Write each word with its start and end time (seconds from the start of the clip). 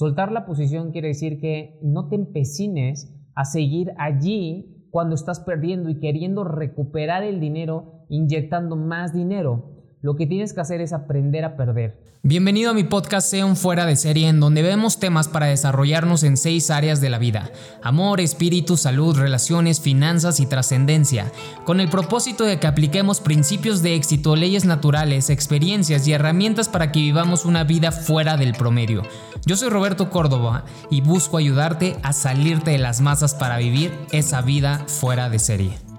Soltar 0.00 0.32
la 0.32 0.46
posición 0.46 0.92
quiere 0.92 1.08
decir 1.08 1.38
que 1.38 1.78
no 1.82 2.08
te 2.08 2.16
empecines 2.16 3.14
a 3.34 3.44
seguir 3.44 3.92
allí 3.98 4.86
cuando 4.88 5.14
estás 5.14 5.40
perdiendo 5.40 5.90
y 5.90 6.00
queriendo 6.00 6.42
recuperar 6.42 7.22
el 7.22 7.38
dinero 7.38 8.06
inyectando 8.08 8.76
más 8.76 9.12
dinero. 9.12 9.69
Lo 10.02 10.16
que 10.16 10.26
tienes 10.26 10.54
que 10.54 10.62
hacer 10.62 10.80
es 10.80 10.94
aprender 10.94 11.44
a 11.44 11.56
perder. 11.56 12.10
Bienvenido 12.22 12.70
a 12.70 12.74
mi 12.74 12.84
podcast 12.84 13.28
Sea 13.28 13.44
un 13.44 13.54
fuera 13.54 13.84
de 13.84 13.96
serie 13.96 14.28
en 14.28 14.40
donde 14.40 14.62
vemos 14.62 14.98
temas 14.98 15.28
para 15.28 15.46
desarrollarnos 15.46 16.22
en 16.22 16.38
seis 16.38 16.70
áreas 16.70 17.02
de 17.02 17.10
la 17.10 17.18
vida. 17.18 17.50
Amor, 17.82 18.20
espíritu, 18.20 18.78
salud, 18.78 19.18
relaciones, 19.18 19.80
finanzas 19.80 20.40
y 20.40 20.46
trascendencia. 20.46 21.30
Con 21.64 21.80
el 21.80 21.90
propósito 21.90 22.44
de 22.44 22.58
que 22.58 22.66
apliquemos 22.66 23.20
principios 23.20 23.82
de 23.82 23.94
éxito, 23.94 24.36
leyes 24.36 24.64
naturales, 24.64 25.28
experiencias 25.28 26.08
y 26.08 26.14
herramientas 26.14 26.70
para 26.70 26.92
que 26.92 27.00
vivamos 27.00 27.44
una 27.44 27.64
vida 27.64 27.92
fuera 27.92 28.38
del 28.38 28.54
promedio. 28.54 29.02
Yo 29.44 29.56
soy 29.56 29.68
Roberto 29.68 30.08
Córdoba 30.08 30.64
y 30.90 31.02
busco 31.02 31.36
ayudarte 31.36 31.96
a 32.02 32.14
salirte 32.14 32.70
de 32.70 32.78
las 32.78 33.02
masas 33.02 33.34
para 33.34 33.58
vivir 33.58 33.92
esa 34.12 34.40
vida 34.40 34.84
fuera 34.86 35.28
de 35.28 35.38
serie. 35.38 35.89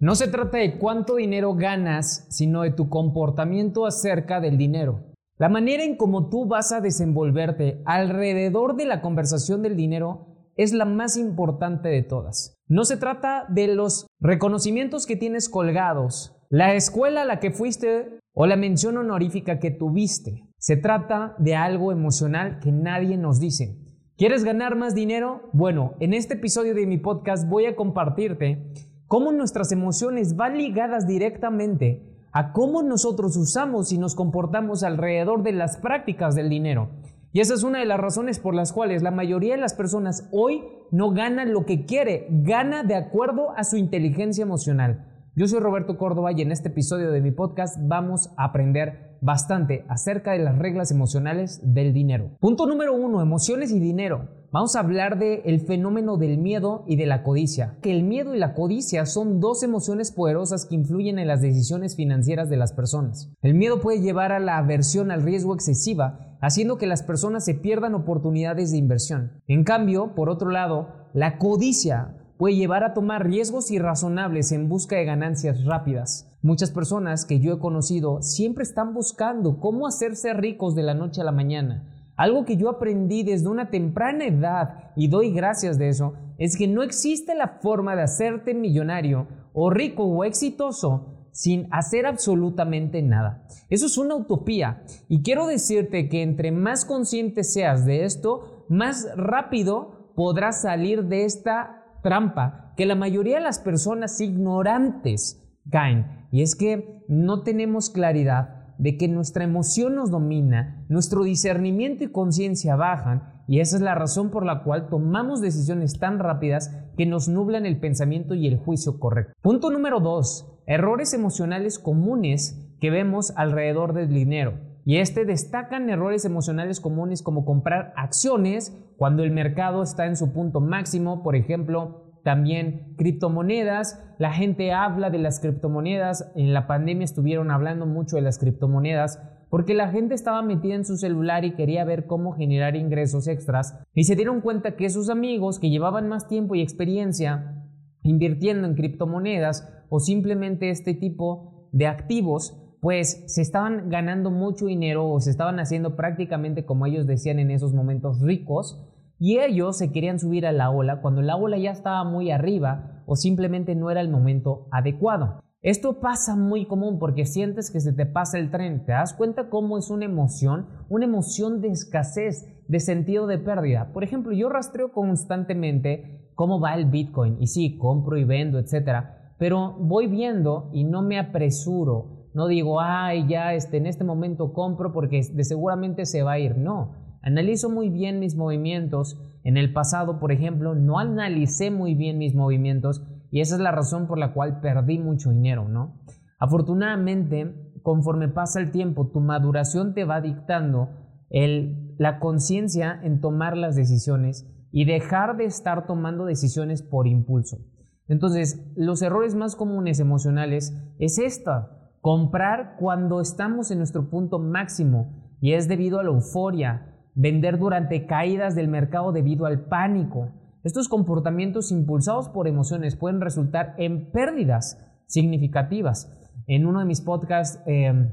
No 0.00 0.14
se 0.14 0.28
trata 0.28 0.58
de 0.58 0.78
cuánto 0.78 1.16
dinero 1.16 1.56
ganas, 1.56 2.24
sino 2.30 2.62
de 2.62 2.70
tu 2.70 2.88
comportamiento 2.88 3.84
acerca 3.84 4.40
del 4.40 4.56
dinero. 4.56 5.12
La 5.38 5.48
manera 5.48 5.82
en 5.82 5.96
cómo 5.96 6.28
tú 6.28 6.46
vas 6.46 6.70
a 6.70 6.80
desenvolverte 6.80 7.82
alrededor 7.84 8.76
de 8.76 8.86
la 8.86 9.00
conversación 9.00 9.60
del 9.60 9.74
dinero 9.74 10.52
es 10.54 10.72
la 10.72 10.84
más 10.84 11.16
importante 11.16 11.88
de 11.88 12.04
todas. 12.04 12.54
No 12.68 12.84
se 12.84 12.96
trata 12.96 13.46
de 13.48 13.74
los 13.74 14.06
reconocimientos 14.20 15.04
que 15.04 15.16
tienes 15.16 15.48
colgados, 15.48 16.36
la 16.48 16.74
escuela 16.74 17.22
a 17.22 17.24
la 17.24 17.40
que 17.40 17.50
fuiste 17.50 18.20
o 18.34 18.46
la 18.46 18.56
mención 18.56 18.98
honorífica 18.98 19.58
que 19.58 19.72
tuviste. 19.72 20.44
Se 20.58 20.76
trata 20.76 21.34
de 21.38 21.56
algo 21.56 21.90
emocional 21.90 22.60
que 22.60 22.70
nadie 22.70 23.16
nos 23.16 23.40
dice. 23.40 23.80
¿Quieres 24.16 24.44
ganar 24.44 24.76
más 24.76 24.94
dinero? 24.94 25.48
Bueno, 25.52 25.94
en 25.98 26.14
este 26.14 26.34
episodio 26.34 26.74
de 26.74 26.86
mi 26.86 26.98
podcast 26.98 27.48
voy 27.48 27.66
a 27.66 27.76
compartirte 27.76 28.72
cómo 29.08 29.32
nuestras 29.32 29.72
emociones 29.72 30.36
van 30.36 30.58
ligadas 30.58 31.06
directamente 31.06 32.02
a 32.30 32.52
cómo 32.52 32.82
nosotros 32.82 33.36
usamos 33.36 33.90
y 33.90 33.98
nos 33.98 34.14
comportamos 34.14 34.82
alrededor 34.82 35.42
de 35.42 35.52
las 35.52 35.78
prácticas 35.78 36.34
del 36.34 36.50
dinero. 36.50 36.90
Y 37.32 37.40
esa 37.40 37.54
es 37.54 37.62
una 37.62 37.78
de 37.78 37.86
las 37.86 37.98
razones 37.98 38.38
por 38.38 38.54
las 38.54 38.72
cuales 38.72 39.02
la 39.02 39.10
mayoría 39.10 39.54
de 39.54 39.60
las 39.60 39.74
personas 39.74 40.28
hoy 40.30 40.62
no 40.90 41.10
gana 41.10 41.44
lo 41.44 41.66
que 41.66 41.84
quiere, 41.84 42.26
gana 42.30 42.84
de 42.84 42.94
acuerdo 42.94 43.50
a 43.56 43.64
su 43.64 43.76
inteligencia 43.76 44.42
emocional. 44.42 45.06
Yo 45.38 45.46
soy 45.46 45.60
Roberto 45.60 45.96
Córdoba 45.98 46.32
y 46.32 46.42
en 46.42 46.50
este 46.50 46.70
episodio 46.70 47.12
de 47.12 47.20
mi 47.20 47.30
podcast 47.30 47.76
vamos 47.80 48.30
a 48.36 48.46
aprender 48.46 49.16
bastante 49.20 49.84
acerca 49.88 50.32
de 50.32 50.40
las 50.40 50.58
reglas 50.58 50.90
emocionales 50.90 51.60
del 51.62 51.92
dinero. 51.92 52.36
Punto 52.40 52.66
número 52.66 52.92
uno, 52.92 53.22
emociones 53.22 53.70
y 53.70 53.78
dinero. 53.78 54.30
Vamos 54.50 54.74
a 54.74 54.80
hablar 54.80 55.16
del 55.16 55.42
el 55.44 55.60
fenómeno 55.60 56.16
del 56.16 56.38
miedo 56.38 56.82
y 56.88 56.96
de 56.96 57.06
la 57.06 57.22
codicia. 57.22 57.78
Que 57.82 57.92
el 57.92 58.02
miedo 58.02 58.34
y 58.34 58.40
la 58.40 58.52
codicia 58.52 59.06
son 59.06 59.38
dos 59.38 59.62
emociones 59.62 60.10
poderosas 60.10 60.66
que 60.66 60.74
influyen 60.74 61.20
en 61.20 61.28
las 61.28 61.40
decisiones 61.40 61.94
financieras 61.94 62.50
de 62.50 62.56
las 62.56 62.72
personas. 62.72 63.32
El 63.40 63.54
miedo 63.54 63.80
puede 63.80 64.00
llevar 64.00 64.32
a 64.32 64.40
la 64.40 64.58
aversión 64.58 65.12
al 65.12 65.22
riesgo 65.22 65.54
excesiva, 65.54 66.36
haciendo 66.40 66.78
que 66.78 66.88
las 66.88 67.04
personas 67.04 67.44
se 67.44 67.54
pierdan 67.54 67.94
oportunidades 67.94 68.72
de 68.72 68.78
inversión. 68.78 69.40
En 69.46 69.62
cambio, 69.62 70.16
por 70.16 70.30
otro 70.30 70.50
lado, 70.50 70.88
la 71.12 71.38
codicia 71.38 72.16
puede 72.38 72.56
llevar 72.56 72.84
a 72.84 72.94
tomar 72.94 73.26
riesgos 73.26 73.70
irrazonables 73.70 74.52
en 74.52 74.68
busca 74.68 74.96
de 74.96 75.04
ganancias 75.04 75.64
rápidas. 75.64 76.30
Muchas 76.40 76.70
personas 76.70 77.26
que 77.26 77.40
yo 77.40 77.52
he 77.52 77.58
conocido 77.58 78.22
siempre 78.22 78.62
están 78.62 78.94
buscando 78.94 79.60
cómo 79.60 79.86
hacerse 79.86 80.32
ricos 80.32 80.74
de 80.74 80.84
la 80.84 80.94
noche 80.94 81.20
a 81.20 81.24
la 81.24 81.32
mañana 81.32 81.94
algo 82.18 82.44
que 82.44 82.56
yo 82.56 82.68
aprendí 82.68 83.22
desde 83.22 83.48
una 83.48 83.70
temprana 83.70 84.26
edad 84.26 84.90
y 84.96 85.06
doy 85.06 85.30
gracias 85.30 85.78
de 85.78 85.88
eso, 85.88 86.14
es 86.36 86.56
que 86.58 86.66
no 86.66 86.82
existe 86.82 87.36
la 87.36 87.60
forma 87.62 87.94
de 87.94 88.02
hacerte 88.02 88.54
millonario 88.54 89.28
o 89.52 89.70
rico 89.70 90.02
o 90.04 90.24
exitoso 90.24 91.28
sin 91.30 91.68
hacer 91.70 92.06
absolutamente 92.06 93.02
nada. 93.02 93.46
Eso 93.70 93.86
es 93.86 93.96
una 93.98 94.16
utopía 94.16 94.82
y 95.08 95.22
quiero 95.22 95.46
decirte 95.46 96.08
que 96.08 96.22
entre 96.22 96.50
más 96.50 96.84
consciente 96.84 97.44
seas 97.44 97.86
de 97.86 98.04
esto, 98.04 98.64
más 98.68 99.06
rápido 99.16 100.12
podrás 100.16 100.62
salir 100.62 101.04
de 101.04 101.24
esta 101.24 101.77
trampa 102.02 102.72
que 102.76 102.86
la 102.86 102.94
mayoría 102.94 103.36
de 103.36 103.42
las 103.42 103.58
personas 103.58 104.20
ignorantes 104.20 105.44
caen. 105.70 106.26
Y 106.30 106.42
es 106.42 106.54
que 106.54 107.04
no 107.08 107.42
tenemos 107.42 107.90
claridad 107.90 108.58
de 108.78 108.96
que 108.96 109.08
nuestra 109.08 109.44
emoción 109.44 109.96
nos 109.96 110.10
domina, 110.10 110.84
nuestro 110.88 111.24
discernimiento 111.24 112.04
y 112.04 112.12
conciencia 112.12 112.76
bajan, 112.76 113.42
y 113.48 113.60
esa 113.60 113.76
es 113.76 113.82
la 113.82 113.94
razón 113.94 114.30
por 114.30 114.44
la 114.44 114.62
cual 114.62 114.88
tomamos 114.88 115.40
decisiones 115.40 115.98
tan 115.98 116.18
rápidas 116.18 116.70
que 116.96 117.06
nos 117.06 117.28
nublan 117.28 117.66
el 117.66 117.80
pensamiento 117.80 118.34
y 118.34 118.46
el 118.46 118.58
juicio 118.58 119.00
correcto. 119.00 119.32
Punto 119.40 119.70
número 119.70 120.00
dos, 120.00 120.60
errores 120.66 121.14
emocionales 121.14 121.78
comunes 121.78 122.70
que 122.80 122.90
vemos 122.90 123.32
alrededor 123.36 123.94
del 123.94 124.08
dinero. 124.08 124.67
Y 124.88 125.00
este 125.00 125.26
destacan 125.26 125.90
errores 125.90 126.24
emocionales 126.24 126.80
comunes 126.80 127.20
como 127.20 127.44
comprar 127.44 127.92
acciones 127.94 128.74
cuando 128.96 129.22
el 129.22 129.30
mercado 129.30 129.82
está 129.82 130.06
en 130.06 130.16
su 130.16 130.32
punto 130.32 130.60
máximo, 130.60 131.22
por 131.22 131.36
ejemplo, 131.36 132.14
también 132.24 132.94
criptomonedas, 132.96 134.02
la 134.18 134.32
gente 134.32 134.72
habla 134.72 135.10
de 135.10 135.18
las 135.18 135.40
criptomonedas, 135.40 136.32
en 136.36 136.54
la 136.54 136.66
pandemia 136.66 137.04
estuvieron 137.04 137.50
hablando 137.50 137.84
mucho 137.84 138.16
de 138.16 138.22
las 138.22 138.38
criptomonedas 138.38 139.22
porque 139.50 139.74
la 139.74 139.88
gente 139.88 140.14
estaba 140.14 140.40
metida 140.40 140.76
en 140.76 140.86
su 140.86 140.96
celular 140.96 141.44
y 141.44 141.54
quería 141.54 141.84
ver 141.84 142.06
cómo 142.06 142.32
generar 142.32 142.74
ingresos 142.74 143.28
extras. 143.28 143.78
Y 143.92 144.04
se 144.04 144.16
dieron 144.16 144.40
cuenta 144.40 144.74
que 144.76 144.88
sus 144.88 145.10
amigos 145.10 145.58
que 145.58 145.68
llevaban 145.68 146.08
más 146.08 146.28
tiempo 146.28 146.54
y 146.54 146.62
experiencia 146.62 147.62
invirtiendo 148.02 148.66
en 148.66 148.74
criptomonedas 148.74 149.68
o 149.90 150.00
simplemente 150.00 150.70
este 150.70 150.94
tipo 150.94 151.68
de 151.72 151.88
activos 151.88 152.64
pues 152.80 153.24
se 153.26 153.42
estaban 153.42 153.88
ganando 153.90 154.30
mucho 154.30 154.66
dinero 154.66 155.08
o 155.08 155.20
se 155.20 155.30
estaban 155.30 155.58
haciendo 155.58 155.96
prácticamente 155.96 156.64
como 156.64 156.86
ellos 156.86 157.06
decían 157.06 157.38
en 157.38 157.50
esos 157.50 157.74
momentos 157.74 158.20
ricos 158.20 158.84
y 159.18 159.38
ellos 159.38 159.76
se 159.76 159.90
querían 159.90 160.20
subir 160.20 160.46
a 160.46 160.52
la 160.52 160.70
ola 160.70 161.00
cuando 161.00 161.22
la 161.22 161.36
ola 161.36 161.58
ya 161.58 161.72
estaba 161.72 162.04
muy 162.04 162.30
arriba 162.30 163.02
o 163.06 163.16
simplemente 163.16 163.74
no 163.74 163.90
era 163.90 164.00
el 164.00 164.10
momento 164.10 164.68
adecuado. 164.70 165.40
Esto 165.60 165.98
pasa 165.98 166.36
muy 166.36 166.66
común 166.66 167.00
porque 167.00 167.26
sientes 167.26 167.72
que 167.72 167.80
se 167.80 167.92
te 167.92 168.06
pasa 168.06 168.38
el 168.38 168.52
tren, 168.52 168.84
te 168.84 168.92
das 168.92 169.12
cuenta 169.12 169.50
cómo 169.50 169.76
es 169.76 169.90
una 169.90 170.04
emoción, 170.04 170.68
una 170.88 171.04
emoción 171.04 171.60
de 171.60 171.68
escasez, 171.68 172.46
de 172.68 172.78
sentido 172.78 173.26
de 173.26 173.38
pérdida. 173.38 173.92
Por 173.92 174.04
ejemplo, 174.04 174.32
yo 174.32 174.48
rastreo 174.48 174.92
constantemente 174.92 176.30
cómo 176.36 176.60
va 176.60 176.74
el 176.74 176.86
Bitcoin 176.86 177.38
y 177.40 177.48
sí, 177.48 177.76
compro 177.76 178.16
y 178.16 178.22
vendo, 178.22 178.60
etcétera, 178.60 179.34
pero 179.36 179.76
voy 179.80 180.06
viendo 180.06 180.70
y 180.72 180.84
no 180.84 181.02
me 181.02 181.18
apresuro. 181.18 182.17
No 182.38 182.46
digo, 182.46 182.80
ay, 182.80 183.26
ya 183.26 183.52
este, 183.54 183.78
en 183.78 183.86
este 183.86 184.04
momento 184.04 184.52
compro 184.52 184.92
porque 184.92 185.20
de 185.32 185.42
seguramente 185.42 186.06
se 186.06 186.22
va 186.22 186.34
a 186.34 186.38
ir. 186.38 186.56
No, 186.56 186.92
Analizo 187.20 187.68
muy 187.68 187.90
bien 187.90 188.20
mis 188.20 188.36
movimientos. 188.36 189.20
En 189.42 189.56
el 189.56 189.72
pasado, 189.72 190.20
por 190.20 190.30
ejemplo, 190.30 190.76
no 190.76 191.00
analicé 191.00 191.72
muy 191.72 191.96
bien 191.96 192.16
mis 192.16 192.36
movimientos 192.36 193.02
y 193.32 193.40
esa 193.40 193.56
es 193.56 193.60
la 193.60 193.72
razón 193.72 194.06
por 194.06 194.18
la 194.18 194.34
cual 194.34 194.60
perdí 194.60 195.00
mucho 195.00 195.30
dinero, 195.30 195.68
¿no? 195.68 196.00
Afortunadamente, 196.38 197.72
conforme 197.82 198.28
pasa 198.28 198.60
el 198.60 198.70
tiempo, 198.70 199.08
tu 199.08 199.18
maduración 199.18 199.92
te 199.92 200.04
va 200.04 200.20
dictando 200.20 200.90
el, 201.30 201.96
la 201.98 202.20
conciencia 202.20 203.00
en 203.02 203.20
tomar 203.20 203.56
las 203.56 203.74
decisiones 203.74 204.48
y 204.70 204.84
dejar 204.84 205.36
de 205.36 205.46
estar 205.46 205.88
tomando 205.88 206.24
decisiones 206.24 206.84
por 206.84 207.08
impulso. 207.08 207.58
Entonces, 208.06 208.64
los 208.76 209.02
errores 209.02 209.34
más 209.34 209.56
comunes 209.56 209.98
emocionales 209.98 210.72
es 211.00 211.18
esta, 211.18 211.87
comprar 212.08 212.76
cuando 212.78 213.20
estamos 213.20 213.70
en 213.70 213.76
nuestro 213.76 214.08
punto 214.08 214.38
máximo 214.38 215.36
y 215.42 215.52
es 215.52 215.68
debido 215.68 216.00
a 216.00 216.02
la 216.02 216.08
euforia, 216.08 216.96
vender 217.14 217.58
durante 217.58 218.06
caídas 218.06 218.54
del 218.54 218.66
mercado 218.66 219.12
debido 219.12 219.44
al 219.44 219.66
pánico. 219.66 220.30
Estos 220.64 220.88
comportamientos 220.88 221.70
impulsados 221.70 222.30
por 222.30 222.48
emociones 222.48 222.96
pueden 222.96 223.20
resultar 223.20 223.74
en 223.76 224.10
pérdidas 224.10 224.82
significativas. 225.06 226.10
En 226.46 226.64
uno 226.64 226.78
de 226.78 226.86
mis 226.86 227.02
podcasts 227.02 227.62
em, 227.66 228.10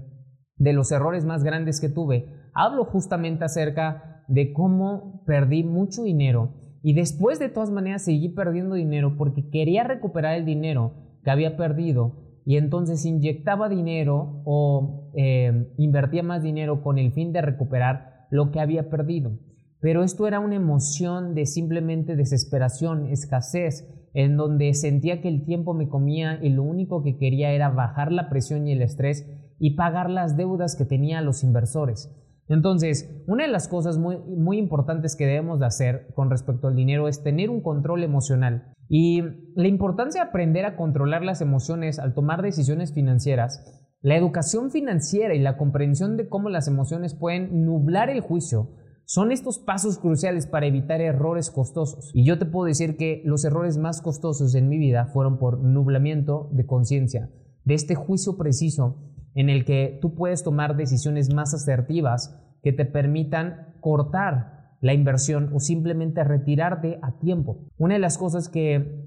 de 0.57 0.74
los 0.74 0.91
errores 0.91 1.24
más 1.24 1.45
grandes 1.45 1.80
que 1.80 1.88
tuve, 1.88 2.50
hablo 2.53 2.83
justamente 2.83 3.45
acerca 3.45 4.25
de 4.27 4.51
cómo 4.51 5.24
perdí 5.25 5.63
mucho 5.63 6.03
dinero 6.03 6.51
y 6.83 6.95
después 6.95 7.39
de 7.39 7.48
todas 7.48 7.71
maneras 7.71 8.03
seguí 8.03 8.27
perdiendo 8.27 8.75
dinero 8.75 9.15
porque 9.18 9.50
quería 9.50 9.86
recuperar 9.86 10.36
el 10.36 10.44
dinero 10.44 10.91
que 11.24 11.31
había 11.31 11.56
perdido 11.56 12.25
y 12.45 12.57
entonces 12.57 13.06
inyectaba 13.06 13.69
dinero 13.69 14.42
o 14.45 15.12
em, 15.15 15.68
invertía 15.77 16.21
más 16.21 16.44
dinero 16.44 16.83
con 16.83 17.00
el 17.00 17.12
fin 17.12 17.33
de 17.33 17.42
recuperar 17.42 18.27
lo 18.30 18.51
que 18.51 18.59
había 18.59 18.89
perdido. 18.89 19.39
Pero 19.80 20.03
esto 20.03 20.27
era 20.27 20.39
una 20.39 20.56
emoción 20.56 21.33
de 21.33 21.45
simplemente 21.45 22.15
desesperación, 22.15 23.07
escasez, 23.07 23.88
en 24.13 24.38
donde 24.38 24.74
sentía 24.74 25.21
que 25.21 25.27
el 25.27 25.44
tiempo 25.44 25.74
me 25.74 25.89
comía 25.89 26.39
y 26.42 26.50
lo 26.50 26.63
único 26.63 27.03
que 27.03 27.18
quería 27.18 27.51
era 27.51 27.69
bajar 27.69 28.12
la 28.12 28.30
presión 28.30 28.68
y 28.68 28.71
el 28.71 28.81
estrés 28.81 29.27
y 29.59 29.75
pagar 29.75 30.09
las 30.09 30.38
deudas 30.38 30.75
que 30.75 30.86
tenía 30.86 31.19
a 31.19 31.21
los 31.21 31.44
inversores. 31.44 32.12
Entonces, 32.47 33.24
una 33.27 33.45
de 33.45 33.51
las 33.51 33.68
cosas 33.68 33.97
muy, 33.97 34.18
muy 34.18 34.57
importantes 34.57 35.15
que 35.15 35.25
debemos 35.25 35.59
de 35.59 35.65
hacer 35.65 36.07
con 36.13 36.30
respecto 36.30 36.68
al 36.68 36.75
dinero 36.75 37.07
es 37.07 37.24
tener 37.24 37.50
un 37.50 37.62
control 37.62 38.03
emocional. 38.03 38.74
Y 38.88 39.24
la 39.56 39.68
importancia 39.68 40.24
de 40.24 40.30
aprender 40.30 40.65
a 40.65 40.75
controlar 40.75 41.24
las 41.24 41.42
emociones 41.42 41.97
al 41.97 42.13
tomar 42.13 42.42
decisiones 42.44 42.94
financieras, 42.94 43.63
la 44.01 44.15
educación 44.15 44.69
financiera 44.69 45.33
y 45.33 45.39
la 45.39 45.57
comprensión 45.57 46.18
de 46.18 46.30
cómo 46.30 46.50
las 46.50 46.68
emociones 46.68 47.15
pueden 47.15 47.65
nublar 47.65 48.09
el 48.12 48.21
juicio 48.21 48.69
son 49.06 49.31
estos 49.31 49.59
pasos 49.59 50.00
cruciales 50.00 50.48
para 50.48 50.65
evitar 50.65 51.00
errores 51.00 51.51
costosos. 51.51 52.12
Y 52.13 52.25
yo 52.25 52.38
te 52.39 52.45
puedo 52.45 52.68
decir 52.68 52.98
que 52.98 53.21
los 53.24 53.45
errores 53.45 53.77
más 53.77 54.01
costosos 54.01 54.56
en 54.56 54.68
mi 54.68 54.77
vida 54.77 55.07
fueron 55.07 55.38
por 55.38 55.59
nublamiento 55.59 56.50
de 56.51 56.65
conciencia, 56.65 57.30
de 57.63 57.74
este 57.75 57.95
juicio 57.95 58.38
preciso 58.38 59.14
en 59.35 59.49
el 59.49 59.65
que 59.65 59.99
tú 60.01 60.15
puedes 60.15 60.43
tomar 60.43 60.75
decisiones 60.75 61.31
más 61.33 61.53
asertivas 61.53 62.41
que 62.63 62.73
te 62.73 62.85
permitan 62.85 63.75
cortar 63.81 64.55
la 64.81 64.93
inversión 64.93 65.51
o 65.53 65.59
simplemente 65.59 66.23
retirarte 66.23 66.99
a 67.01 67.19
tiempo. 67.19 67.67
Una 67.77 67.95
de 67.95 67.99
las 67.99 68.17
cosas 68.17 68.49
que 68.49 69.05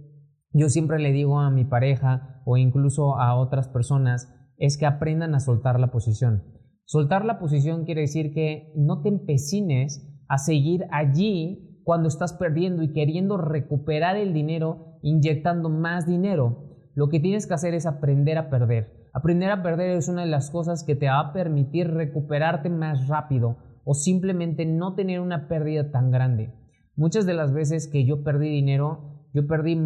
yo 0.53 0.69
siempre 0.69 0.99
le 0.99 1.13
digo 1.13 1.41
a 1.41 1.51
mi 1.51 1.65
pareja 1.65 2.43
o 2.45 2.57
incluso 2.57 3.19
a 3.19 3.35
otras 3.35 3.69
personas 3.69 4.33
es 4.59 4.77
que 4.79 4.87
aprendan 4.87 5.35
a 5.35 5.41
soltar 5.41 5.81
la 5.81 5.91
posición. 5.91 6.45
Soltar 6.85 7.25
la 7.25 7.39
posición 7.39 7.85
quiere 7.85 8.03
decir 8.03 8.33
que 8.33 8.73
no 8.77 9.03
te 9.03 9.09
empecines 9.09 10.07
a 10.29 10.39
seguir 10.39 10.87
allí 10.91 11.81
cuando 11.85 12.09
estás 12.09 12.35
perdiendo 12.35 12.83
y 12.83 12.93
queriendo 12.93 13.39
recuperar 13.39 14.17
el 14.17 14.35
dinero 14.35 14.99
inyectando 15.03 15.71
más 15.71 16.07
dinero. 16.07 16.91
Lo 16.95 17.09
que 17.09 17.21
tienes 17.21 17.47
que 17.47 17.55
hacer 17.55 17.75
es 17.75 17.87
aprender 17.87 18.37
a 18.37 18.51
perder. 18.51 18.98
Aprender 19.13 19.51
a 19.51 19.63
perder 19.63 19.91
es 19.91 20.09
una 20.09 20.23
de 20.23 20.31
las 20.31 20.51
cosas 20.51 20.85
que 20.85 20.95
te 20.95 21.07
va 21.07 21.21
a 21.21 21.33
permitir 21.33 21.89
recuperarte 21.91 22.71
más 22.71 23.09
rápido 23.09 23.57
o 23.85 23.95
simplemente 23.95 24.67
no 24.67 24.95
tener 24.95 25.21
una 25.21 25.49
pérdida 25.49 25.91
tan 25.91 26.11
grande. 26.11 26.53
Muchas 26.95 27.27
de 27.27 27.35
las 27.35 27.53
veces 27.53 27.89
que 27.89 28.05
yo 28.05 28.23
perdí 28.23 28.49
dinero, 28.49 29.27
yo 29.33 29.47
perdí 29.47 29.77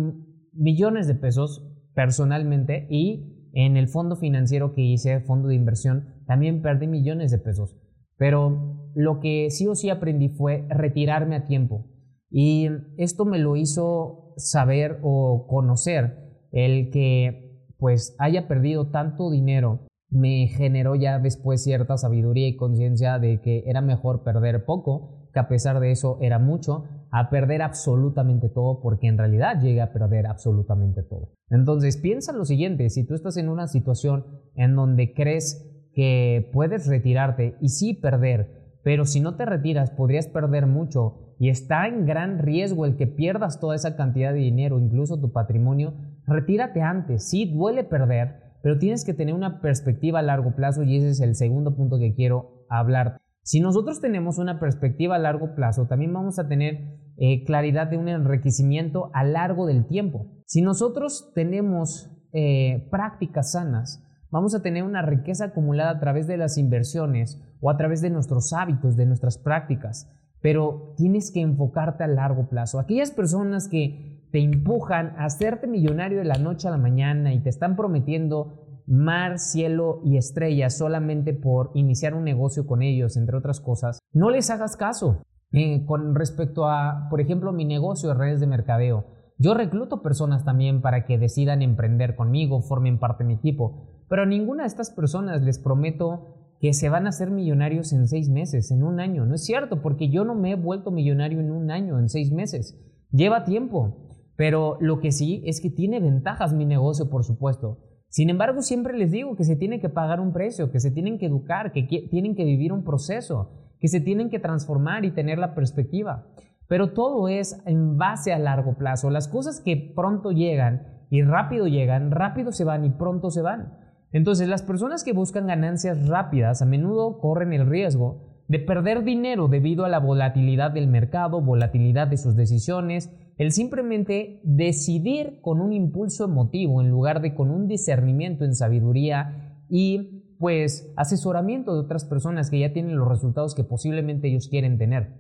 millones 0.53 1.07
de 1.07 1.15
pesos 1.15 1.69
personalmente 1.95 2.87
y 2.91 3.51
en 3.55 3.77
el 3.77 3.89
fondo 3.89 4.17
financiero 4.17 4.75
que 4.75 4.83
hice, 4.83 5.21
fondo 5.21 5.49
de 5.49 5.55
inversión, 5.55 6.23
también 6.27 6.63
perdí 6.63 6.87
millones 6.87 7.31
de 7.31 7.39
pesos. 7.39 7.77
Pero 8.17 8.91
lo 8.95 9.21
que 9.21 9.51
sí 9.51 9.67
o 9.67 9.75
sí 9.75 9.91
aprendí 9.91 10.29
fue 10.29 10.67
retirarme 10.69 11.37
a 11.37 11.45
tiempo. 11.45 11.87
Y 12.31 12.69
esto 12.97 13.25
me 13.25 13.39
lo 13.39 13.57
hizo 13.57 14.33
saber 14.37 14.99
o 15.03 15.47
conocer 15.49 16.49
el 16.51 16.91
que 16.91 17.52
pues 17.83 18.15
haya 18.21 18.47
perdido 18.47 18.93
tanto 18.93 19.29
dinero 19.29 19.89
me 20.09 20.47
generó 20.47 20.95
ya 20.95 21.19
después 21.19 21.65
cierta 21.65 21.99
sabiduría 21.99 22.47
y 22.47 22.55
conciencia 22.55 23.19
de 23.19 23.41
que 23.41 23.65
era 23.67 23.81
mejor 23.81 24.23
perder 24.23 24.65
poco, 24.65 25.29
que 25.35 25.41
a 25.41 25.49
pesar 25.49 25.81
de 25.81 25.91
eso 25.91 26.17
era 26.21 26.39
mucho, 26.39 26.85
a 27.11 27.29
perder 27.29 27.61
absolutamente 27.61 28.49
todo, 28.49 28.81
porque 28.81 29.09
en 29.09 29.19
realidad 29.19 29.61
llega 29.61 29.83
a 29.83 29.93
perder 29.93 30.29
absolutamente 30.29 31.03
todo. 31.03 31.33
Entonces 31.51 31.97
piensa 31.97 32.33
lo 32.33 32.45
siguiente, 32.45 32.89
si 32.89 33.05
tú 33.05 33.17
estás 33.17 33.37
en 33.37 33.49
una 33.49 33.67
situación 33.67 34.27
en 34.55 34.77
donde 34.77 35.13
crees 35.13 35.69
que 35.93 36.51
puedes 36.53 36.87
retirarte 36.87 37.57
y 37.61 37.71
sí 37.71 37.95
perder, 37.95 38.79
pero 38.85 39.07
si 39.07 39.19
no 39.19 39.35
te 39.35 39.45
retiras 39.45 39.91
podrías 39.91 40.29
perder 40.29 40.67
mucho 40.67 41.35
y 41.41 41.49
está 41.49 41.89
en 41.89 42.07
gran 42.07 42.39
riesgo 42.39 42.87
el 42.87 42.97
que 42.97 43.09
pierdas 43.09 43.59
toda 43.59 43.75
esa 43.75 43.97
cantidad 43.97 44.33
de 44.33 44.39
dinero, 44.39 44.79
incluso 44.79 45.19
tu 45.19 45.33
patrimonio, 45.33 45.95
retírate 46.27 46.83
antes. 46.83 47.29
Sí, 47.29 47.53
duele 47.53 47.85
perder, 47.85 48.43
pero 48.63 48.79
tienes 48.79 49.05
que 49.05 49.15
tener 49.15 49.35
una 49.35 49.61
perspectiva 49.61 50.21
a 50.21 50.23
largo 50.23 50.55
plazo 50.55 50.83
y 50.83 50.97
ese 50.97 51.11
es 51.11 51.21
el 51.21 51.35
segundo 51.35 51.75
punto 51.75 51.99
que 51.99 52.15
quiero 52.15 52.65
hablar. 52.69 53.19
Si 53.43 53.61
nosotros 53.61 54.01
tenemos 54.01 54.39
una 54.39 54.61
perspectiva 54.61 55.17
a 55.17 55.19
largo 55.19 55.55
plazo, 55.55 55.87
también 55.87 56.13
vamos 56.13 56.39
a 56.39 56.47
tener 56.47 56.97
eh, 57.17 57.45
claridad 57.45 57.89
de 57.89 57.99
un 57.99 58.09
enriquecimiento 58.09 59.11
a 59.15 59.25
largo 59.25 59.67
del 59.67 59.87
tiempo. 59.87 60.27
Si 60.47 60.63
nosotros 60.63 61.33
tenemos 61.35 62.11
eh, 62.33 62.89
prácticas 62.91 63.53
sanas, 63.53 64.03
vamos 64.31 64.55
a 64.55 64.63
tener 64.63 64.85
una 64.85 65.03
riqueza 65.03 65.47
acumulada 65.47 65.91
a 65.91 66.01
través 66.01 66.29
de 66.29 66.37
las 66.37 66.57
inversiones 66.57 67.43
o 67.61 67.69
a 67.69 67.77
través 67.77 68.01
de 68.01 68.11
nuestros 68.11 68.53
hábitos, 68.53 68.97
de 68.97 69.07
nuestras 69.07 69.39
prácticas. 69.39 70.09
Pero 70.41 70.95
tienes 70.97 71.33
que 71.33 71.41
enfocarte 71.41 72.05
a 72.05 72.09
largo 72.09 72.49
plazo. 72.49 72.79
Aquellas 72.79 73.11
personas 73.11 73.69
que 73.69 74.22
te 74.33 74.41
empujan 74.41 75.15
a 75.19 75.27
hacerte 75.27 75.67
millonario 75.67 76.19
de 76.19 76.25
la 76.25 76.39
noche 76.39 76.67
a 76.67 76.71
la 76.71 76.79
mañana 76.79 77.35
y 77.35 77.41
te 77.41 77.51
están 77.51 77.77
prometiendo 77.77 78.83
mar, 78.87 79.39
cielo 79.39 80.01
y 80.05 80.17
estrellas 80.17 80.77
solamente 80.77 81.35
por 81.35 81.71
iniciar 81.75 82.15
un 82.15 82.25
negocio 82.25 82.67
con 82.67 82.83
ellos, 82.83 83.17
entre 83.17 83.37
otras 83.37 83.61
cosas, 83.61 84.01
no 84.13 84.31
les 84.31 84.51
hagas 84.51 84.77
caso. 84.77 85.23
Eh, 85.53 85.85
con 85.85 86.15
respecto 86.15 86.67
a, 86.67 87.09
por 87.11 87.21
ejemplo, 87.21 87.53
mi 87.53 87.67
negocio 87.67 88.09
de 88.09 88.15
redes 88.15 88.41
de 88.41 88.47
mercadeo, 88.47 89.05
yo 89.39 89.53
recluto 89.53 90.03
personas 90.03 90.45
también 90.45 90.81
para 90.81 91.05
que 91.05 91.19
decidan 91.19 91.61
emprender 91.61 92.17
conmigo, 92.17 92.63
formen 92.63 92.99
parte 92.99 93.25
de 93.25 93.29
mi 93.29 93.35
equipo. 93.35 94.05
Pero 94.09 94.23
a 94.23 94.27
ninguna 94.27 94.63
de 94.63 94.69
estas 94.69 94.91
personas 94.91 95.43
les 95.43 95.59
prometo 95.59 96.55
que 96.61 96.73
se 96.73 96.89
van 96.89 97.07
a 97.07 97.11
hacer 97.11 97.31
millonarios 97.31 97.93
en 97.93 98.09
seis 98.09 98.31
meses, 98.31 98.71
en 98.71 98.83
un 98.83 99.01
año. 99.01 99.27
No 99.27 99.35
es 99.35 99.45
cierto, 99.45 99.83
porque 99.83 100.09
yo 100.09 100.25
no 100.25 100.35
me 100.35 100.53
he 100.53 100.55
vuelto 100.55 100.91
millonario 100.91 101.41
en 101.41 101.51
un 101.51 101.71
año, 101.71 101.99
en 101.99 102.09
seis 102.09 102.31
meses. 102.31 102.79
Lleva 103.11 103.45
tiempo. 103.45 104.12
Pero 104.37 104.79
lo 104.81 105.01
que 105.01 105.13
sí 105.13 105.43
es 105.47 105.61
que 105.61 105.71
tiene 105.71 106.01
ventajas 106.01 106.53
mi 106.53 106.65
negocio, 106.65 107.11
por 107.11 107.25
supuesto. 107.25 107.79
Sin 108.09 108.29
embargo, 108.29 108.63
siempre 108.63 108.97
les 108.97 109.11
digo 109.11 109.37
que 109.37 109.45
se 109.45 109.57
tiene 109.57 109.81
que 109.81 109.89
pagar 109.89 110.21
un 110.21 110.33
precio, 110.33 110.71
que 110.71 110.81
se 110.81 110.91
tienen 110.91 111.19
que 111.19 111.27
educar, 111.27 111.73
que 111.73 111.83
tienen 112.11 112.35
que 112.35 112.45
vivir 112.45 112.73
un 112.73 112.85
proceso, 112.85 113.51
que 113.81 113.89
se 113.89 114.01
tienen 114.01 114.31
que 114.31 114.39
transformar 114.39 115.05
y 115.05 115.13
tener 115.13 115.39
la 115.39 115.55
perspectiva. 115.55 116.27
Pero 116.69 116.93
todo 116.93 117.29
es 117.29 117.61
en 117.67 117.97
base 117.97 118.33
a 118.33 118.39
largo 118.39 118.77
plazo. 118.77 119.11
Las 119.11 119.29
cosas 119.29 119.61
que 119.61 119.93
pronto 119.95 120.31
llegan 120.31 121.07
y 121.11 121.23
rápido 121.23 121.67
llegan, 121.67 122.11
rápido 122.11 122.53
se 122.53 122.65
van 122.65 122.85
y 122.85 122.91
pronto 122.91 123.31
se 123.31 123.43
van. 123.43 123.79
Entonces, 124.13 124.47
las 124.47 124.63
personas 124.63 125.05
que 125.05 125.13
buscan 125.13 125.47
ganancias 125.47 126.07
rápidas 126.07 126.61
a 126.61 126.67
menudo 126.67 127.19
corren 127.19 127.53
el 127.53 127.67
riesgo 127.67 128.45
de 128.49 128.59
perder 128.59 129.05
dinero 129.05 129.49
debido 129.49 129.85
a 129.85 129.89
la 129.89 129.99
volatilidad 129.99 130.71
del 130.71 130.87
mercado, 130.87 131.41
volatilidad 131.41 132.09
de 132.09 132.19
sus 132.19 132.37
decisiones, 132.37 133.11
el 133.39 133.53
simplemente 133.53 134.41
decidir 134.45 135.41
con 135.41 135.61
un 135.61 135.73
impulso 135.73 136.25
emotivo 136.25 136.81
en 136.81 136.91
lugar 136.91 137.21
de 137.23 137.35
con 137.35 137.51
un 137.51 137.67
discernimiento 137.67 138.45
en 138.45 138.55
sabiduría 138.55 139.57
y 139.69 140.37
pues 140.39 140.93
asesoramiento 140.97 141.73
de 141.75 141.81
otras 141.81 142.05
personas 142.05 142.51
que 142.51 142.61
ya 142.61 142.73
tienen 142.73 142.97
los 142.97 143.09
resultados 143.09 143.55
que 143.55 143.65
posiblemente 143.65 144.29
ellos 144.29 144.49
quieren 144.49 144.77
tener. 144.77 145.15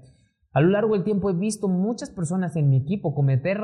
A 0.53 0.61
lo 0.61 0.69
largo 0.69 0.94
del 0.94 1.04
tiempo 1.04 1.31
he 1.31 1.35
visto 1.35 1.69
muchas 1.69 2.11
personas 2.11 2.57
en 2.57 2.69
mi 2.69 2.76
equipo 2.76 3.14
cometer 3.14 3.59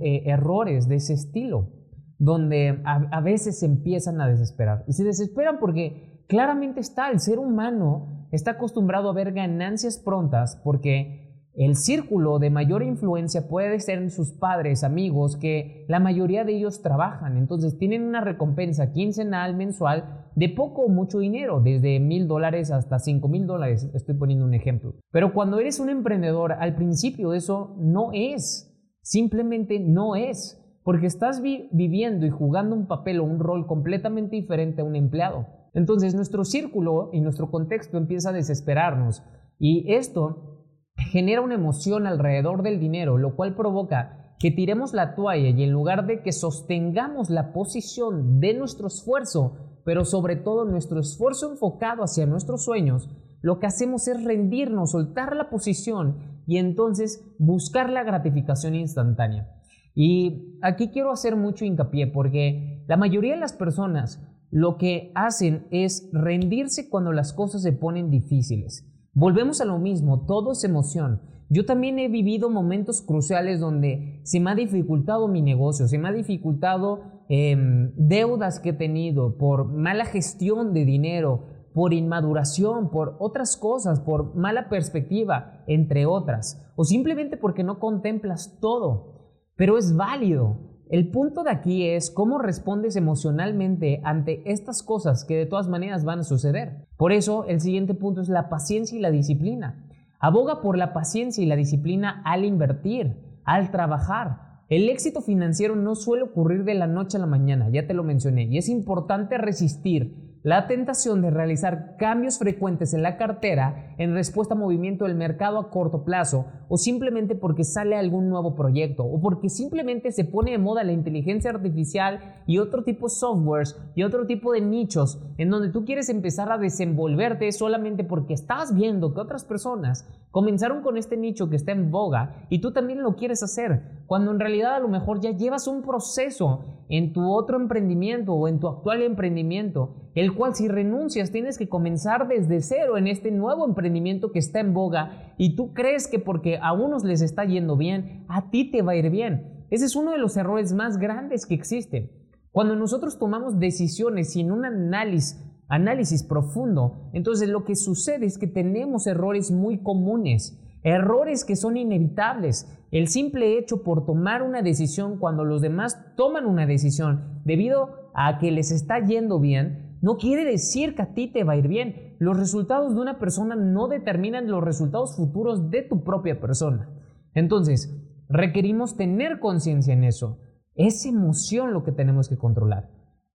eh, 0.00 0.22
errores 0.26 0.88
de 0.88 0.96
ese 0.96 1.14
estilo 1.14 1.70
donde 2.18 2.80
a, 2.84 3.20
veces 3.20 3.62
empiezan 3.62 4.20
a 4.20 4.28
desesperar. 4.28 4.84
Y 4.86 4.92
se 4.92 5.04
desesperan 5.04 5.58
porque 5.58 6.24
claramente 6.28 6.80
está, 6.80 7.10
el 7.10 7.20
ser 7.20 7.38
humano 7.38 8.28
está 8.30 8.52
acostumbrado 8.52 9.10
a 9.10 9.14
ver 9.14 9.32
ganancias 9.32 9.98
prontas 9.98 10.60
porque 10.62 11.23
el 11.56 11.76
círculo 11.76 12.40
de 12.40 12.50
mayor 12.50 12.82
influencia 12.82 13.48
puede 13.48 13.78
ser 13.78 14.10
sus 14.10 14.32
padres, 14.32 14.82
amigos, 14.82 15.36
que 15.36 15.84
la 15.88 16.00
mayoría 16.00 16.44
de 16.44 16.56
ellos 16.56 16.82
trabajan. 16.82 17.36
Entonces 17.36 17.78
tienen 17.78 18.02
una 18.02 18.20
recompensa 18.20 18.92
quincenal, 18.92 19.54
mensual, 19.56 20.26
de 20.34 20.48
poco 20.48 20.82
o 20.82 20.88
mucho 20.88 21.20
dinero, 21.20 21.60
desde 21.60 22.00
mil 22.00 22.26
dólares 22.26 22.72
hasta 22.72 22.98
cinco 22.98 23.28
mil 23.28 23.46
dólares. 23.46 23.88
Estoy 23.94 24.16
poniendo 24.16 24.44
un 24.44 24.54
ejemplo. 24.54 24.94
Pero 25.12 25.32
cuando 25.32 25.60
eres 25.60 25.78
un 25.78 25.90
emprendedor, 25.90 26.52
al 26.52 26.74
principio 26.74 27.34
eso 27.34 27.76
no 27.78 28.10
es. 28.12 28.70
Simplemente 29.02 29.78
no 29.78 30.16
es 30.16 30.60
porque 30.82 31.06
estás 31.06 31.40
viviendo 31.40 32.26
y 32.26 32.30
jugando 32.30 32.74
un 32.74 32.86
papel 32.86 33.20
o 33.20 33.24
un 33.24 33.38
rol 33.38 33.66
completamente 33.66 34.36
diferente 34.36 34.82
a 34.82 34.84
un 34.84 34.96
empleado. 34.96 35.46
Entonces 35.72 36.14
nuestro 36.14 36.44
círculo 36.44 37.10
y 37.12 37.20
nuestro 37.20 37.50
contexto 37.50 37.96
empieza 37.96 38.30
a 38.30 38.32
desesperarnos 38.32 39.22
y 39.58 39.92
esto 39.94 40.53
genera 40.96 41.40
una 41.40 41.54
emoción 41.54 42.06
alrededor 42.06 42.62
del 42.62 42.80
dinero, 42.80 43.18
lo 43.18 43.36
cual 43.36 43.54
provoca 43.54 44.34
que 44.38 44.50
tiremos 44.50 44.92
la 44.92 45.14
toalla 45.14 45.48
y 45.50 45.62
en 45.62 45.70
lugar 45.70 46.06
de 46.06 46.22
que 46.22 46.32
sostengamos 46.32 47.30
la 47.30 47.52
posición 47.52 48.40
de 48.40 48.54
nuestro 48.54 48.88
esfuerzo, 48.88 49.80
pero 49.84 50.04
sobre 50.04 50.36
todo 50.36 50.64
nuestro 50.64 51.00
esfuerzo 51.00 51.50
enfocado 51.50 52.02
hacia 52.02 52.26
nuestros 52.26 52.64
sueños, 52.64 53.08
lo 53.42 53.58
que 53.58 53.66
hacemos 53.66 54.08
es 54.08 54.24
rendirnos, 54.24 54.92
soltar 54.92 55.36
la 55.36 55.50
posición 55.50 56.42
y 56.46 56.58
entonces 56.58 57.24
buscar 57.38 57.90
la 57.90 58.02
gratificación 58.02 58.74
instantánea. 58.74 59.48
Y 59.94 60.58
aquí 60.62 60.88
quiero 60.88 61.12
hacer 61.12 61.36
mucho 61.36 61.64
hincapié 61.64 62.06
porque 62.06 62.82
la 62.88 62.96
mayoría 62.96 63.34
de 63.34 63.40
las 63.40 63.52
personas 63.52 64.20
lo 64.50 64.78
que 64.78 65.12
hacen 65.14 65.66
es 65.70 66.08
rendirse 66.12 66.88
cuando 66.88 67.12
las 67.12 67.32
cosas 67.32 67.62
se 67.62 67.72
ponen 67.72 68.10
difíciles. 68.10 68.86
Volvemos 69.14 69.60
a 69.60 69.64
lo 69.64 69.78
mismo, 69.78 70.26
todo 70.26 70.52
es 70.52 70.64
emoción. 70.64 71.20
Yo 71.48 71.64
también 71.64 71.98
he 71.98 72.08
vivido 72.08 72.50
momentos 72.50 73.00
cruciales 73.00 73.60
donde 73.60 74.20
se 74.24 74.40
me 74.40 74.50
ha 74.50 74.54
dificultado 74.54 75.28
mi 75.28 75.40
negocio, 75.40 75.86
se 75.86 75.98
me 75.98 76.08
ha 76.08 76.12
dificultado 76.12 77.02
em, 77.28 77.92
deudas 77.96 78.58
que 78.58 78.70
he 78.70 78.72
tenido 78.72 79.36
por 79.36 79.66
mala 79.66 80.04
gestión 80.04 80.72
de 80.72 80.84
dinero, 80.84 81.44
por 81.72 81.92
inmaduración, 81.92 82.90
por 82.90 83.16
otras 83.20 83.56
cosas, 83.56 84.00
por 84.00 84.34
mala 84.34 84.68
perspectiva, 84.68 85.62
entre 85.66 86.06
otras, 86.06 86.60
o 86.76 86.84
simplemente 86.84 87.36
porque 87.36 87.62
no 87.62 87.78
contemplas 87.78 88.58
todo. 88.60 89.42
Pero 89.56 89.78
es 89.78 89.96
válido. 89.96 90.73
El 90.94 91.08
punto 91.08 91.42
de 91.42 91.50
aquí 91.50 91.88
es 91.88 92.08
cómo 92.08 92.38
respondes 92.38 92.94
emocionalmente 92.94 94.00
ante 94.04 94.48
estas 94.48 94.84
cosas 94.84 95.24
que 95.24 95.36
de 95.36 95.44
todas 95.44 95.66
maneras 95.66 96.04
van 96.04 96.20
a 96.20 96.22
suceder. 96.22 96.86
Por 96.96 97.10
eso 97.10 97.46
el 97.46 97.60
siguiente 97.60 97.94
punto 97.94 98.20
es 98.20 98.28
la 98.28 98.48
paciencia 98.48 98.96
y 98.96 99.00
la 99.00 99.10
disciplina. 99.10 99.88
Aboga 100.20 100.60
por 100.60 100.78
la 100.78 100.92
paciencia 100.92 101.42
y 101.42 101.48
la 101.48 101.56
disciplina 101.56 102.22
al 102.24 102.44
invertir, 102.44 103.16
al 103.42 103.72
trabajar. 103.72 104.60
El 104.68 104.88
éxito 104.88 105.20
financiero 105.20 105.74
no 105.74 105.96
suele 105.96 106.22
ocurrir 106.22 106.62
de 106.62 106.74
la 106.74 106.86
noche 106.86 107.16
a 107.16 107.20
la 107.20 107.26
mañana, 107.26 107.70
ya 107.70 107.88
te 107.88 107.94
lo 107.94 108.04
mencioné, 108.04 108.44
y 108.44 108.58
es 108.58 108.68
importante 108.68 109.36
resistir 109.36 110.33
la 110.44 110.66
tentación 110.66 111.22
de 111.22 111.30
realizar 111.30 111.96
cambios 111.96 112.38
frecuentes 112.38 112.92
en 112.92 113.02
la 113.02 113.16
cartera 113.16 113.94
en 113.96 114.12
respuesta 114.12 114.52
a 114.52 114.58
movimiento 114.58 115.06
del 115.06 115.14
mercado 115.14 115.58
a 115.58 115.70
corto 115.70 116.04
plazo 116.04 116.44
o 116.68 116.76
simplemente 116.76 117.34
porque 117.34 117.64
sale 117.64 117.96
algún 117.96 118.28
nuevo 118.28 118.54
proyecto 118.54 119.04
o 119.04 119.22
porque 119.22 119.48
simplemente 119.48 120.12
se 120.12 120.26
pone 120.26 120.50
de 120.50 120.58
moda 120.58 120.84
la 120.84 120.92
inteligencia 120.92 121.48
artificial 121.48 122.42
y 122.46 122.58
otro 122.58 122.84
tipo 122.84 123.06
de 123.06 123.14
softwares 123.14 123.80
y 123.94 124.02
otro 124.02 124.26
tipo 124.26 124.52
de 124.52 124.60
nichos 124.60 125.18
en 125.38 125.48
donde 125.48 125.70
tú 125.70 125.86
quieres 125.86 126.10
empezar 126.10 126.52
a 126.52 126.58
desenvolverte 126.58 127.50
solamente 127.50 128.04
porque 128.04 128.34
estás 128.34 128.74
viendo 128.74 129.14
que 129.14 129.20
otras 129.20 129.46
personas 129.46 130.06
comenzaron 130.34 130.82
con 130.82 130.96
este 130.96 131.16
nicho 131.16 131.48
que 131.48 131.54
está 131.54 131.70
en 131.70 131.92
boga 131.92 132.44
y 132.50 132.58
tú 132.58 132.72
también 132.72 133.04
lo 133.04 133.14
quieres 133.14 133.44
hacer 133.44 134.02
cuando 134.06 134.32
en 134.32 134.40
realidad 134.40 134.74
a 134.74 134.80
lo 134.80 134.88
mejor 134.88 135.20
ya 135.20 135.30
llevas 135.30 135.68
un 135.68 135.82
proceso 135.82 136.64
en 136.88 137.12
tu 137.12 137.32
otro 137.32 137.56
emprendimiento 137.56 138.32
o 138.32 138.48
en 138.48 138.58
tu 138.58 138.66
actual 138.66 139.02
emprendimiento 139.02 139.94
el 140.16 140.34
cual 140.34 140.56
si 140.56 140.66
renuncias 140.66 141.30
tienes 141.30 141.56
que 141.56 141.68
comenzar 141.68 142.26
desde 142.26 142.62
cero 142.62 142.98
en 142.98 143.06
este 143.06 143.30
nuevo 143.30 143.64
emprendimiento 143.64 144.32
que 144.32 144.40
está 144.40 144.58
en 144.58 144.74
boga 144.74 145.34
y 145.38 145.54
tú 145.54 145.72
crees 145.72 146.08
que 146.08 146.18
porque 146.18 146.58
a 146.60 146.72
unos 146.72 147.04
les 147.04 147.22
está 147.22 147.44
yendo 147.44 147.76
bien, 147.76 148.24
a 148.26 148.50
ti 148.50 148.72
te 148.72 148.82
va 148.82 148.92
a 148.92 148.96
ir 148.96 149.10
bien. 149.10 149.66
Ese 149.70 149.84
es 149.84 149.94
uno 149.94 150.10
de 150.10 150.18
los 150.18 150.36
errores 150.36 150.72
más 150.72 150.98
grandes 150.98 151.46
que 151.46 151.54
existen. 151.54 152.10
Cuando 152.50 152.74
nosotros 152.74 153.20
tomamos 153.20 153.60
decisiones 153.60 154.32
sin 154.32 154.50
un 154.50 154.64
análisis, 154.64 155.40
análisis 155.74 156.22
profundo, 156.22 157.10
entonces 157.12 157.48
lo 157.48 157.64
que 157.64 157.76
sucede 157.76 158.26
es 158.26 158.38
que 158.38 158.46
tenemos 158.46 159.06
errores 159.06 159.50
muy 159.50 159.82
comunes, 159.82 160.60
errores 160.82 161.44
que 161.44 161.56
son 161.56 161.76
inevitables. 161.76 162.70
El 162.90 163.08
simple 163.08 163.58
hecho 163.58 163.82
por 163.82 164.06
tomar 164.06 164.42
una 164.42 164.62
decisión 164.62 165.18
cuando 165.18 165.44
los 165.44 165.60
demás 165.62 165.98
toman 166.16 166.46
una 166.46 166.66
decisión 166.66 167.40
debido 167.44 168.10
a 168.14 168.38
que 168.38 168.52
les 168.52 168.70
está 168.70 169.04
yendo 169.04 169.40
bien, 169.40 169.98
no 170.00 170.16
quiere 170.16 170.44
decir 170.44 170.94
que 170.94 171.02
a 171.02 171.14
ti 171.14 171.28
te 171.32 171.44
va 171.44 171.54
a 171.54 171.56
ir 171.56 171.66
bien. 171.66 172.16
Los 172.18 172.38
resultados 172.38 172.94
de 172.94 173.00
una 173.00 173.18
persona 173.18 173.56
no 173.56 173.88
determinan 173.88 174.50
los 174.50 174.62
resultados 174.62 175.16
futuros 175.16 175.70
de 175.70 175.82
tu 175.82 176.04
propia 176.04 176.40
persona. 176.40 176.90
Entonces, 177.34 177.92
requerimos 178.28 178.96
tener 178.96 179.40
conciencia 179.40 179.94
en 179.94 180.04
eso. 180.04 180.38
Es 180.74 181.06
emoción 181.06 181.72
lo 181.72 181.82
que 181.84 181.92
tenemos 181.92 182.28
que 182.28 182.36
controlar. 182.36 182.90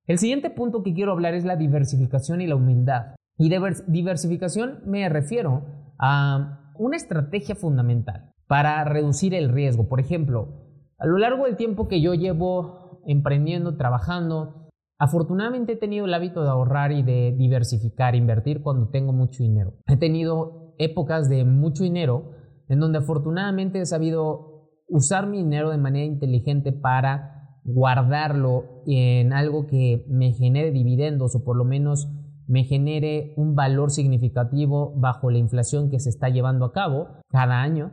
El 0.09 0.17
siguiente 0.17 0.49
punto 0.49 0.81
que 0.81 0.95
quiero 0.95 1.11
hablar 1.11 1.35
es 1.35 1.45
la 1.45 1.55
diversificación 1.55 2.41
y 2.41 2.47
la 2.47 2.55
humildad. 2.55 3.13
Y 3.37 3.49
de 3.49 3.59
diversificación 3.85 4.79
me 4.83 5.07
refiero 5.07 5.93
a 5.99 6.73
una 6.79 6.97
estrategia 6.97 7.53
fundamental 7.53 8.31
para 8.47 8.83
reducir 8.85 9.35
el 9.35 9.49
riesgo. 9.49 9.87
Por 9.87 9.99
ejemplo, 9.99 10.65
a 10.97 11.05
lo 11.05 11.19
largo 11.19 11.45
del 11.45 11.57
tiempo 11.57 11.87
que 11.87 12.01
yo 12.01 12.15
llevo 12.15 13.01
emprendiendo, 13.05 13.77
trabajando, 13.77 14.55
Afortunadamente 15.01 15.71
he 15.71 15.77
tenido 15.77 16.03
el 16.03 16.13
hábito 16.13 16.43
de 16.43 16.49
ahorrar 16.49 16.91
y 16.91 17.03
de 17.03 17.33
diversificar, 17.37 18.15
invertir 18.15 18.61
cuando 18.61 18.89
tengo 18.89 19.13
mucho 19.13 19.43
dinero. 19.43 19.75
He 19.87 19.95
tenido 19.95 20.75
épocas 20.77 21.29
de 21.29 21.45
mucho 21.45 21.85
dinero 21.85 22.31
en 22.67 22.81
donde 22.81 22.97
afortunadamente 22.97 23.79
he 23.79 23.85
sabido 23.85 24.67
usar 24.89 25.25
mi 25.25 25.37
dinero 25.37 25.69
de 25.69 25.77
manera 25.77 26.05
inteligente 26.05 26.73
para 26.73 27.38
guardarlo 27.63 28.83
en 28.87 29.33
algo 29.33 29.67
que 29.67 30.05
me 30.09 30.33
genere 30.33 30.71
dividendos 30.71 31.35
o 31.35 31.43
por 31.43 31.55
lo 31.57 31.65
menos 31.65 32.09
me 32.47 32.63
genere 32.63 33.33
un 33.37 33.53
valor 33.55 33.91
significativo 33.91 34.93
bajo 34.95 35.29
la 35.29 35.37
inflación 35.37 35.89
que 35.89 35.99
se 35.99 36.09
está 36.09 36.29
llevando 36.29 36.65
a 36.65 36.73
cabo 36.73 37.07
cada 37.29 37.61
año 37.61 37.91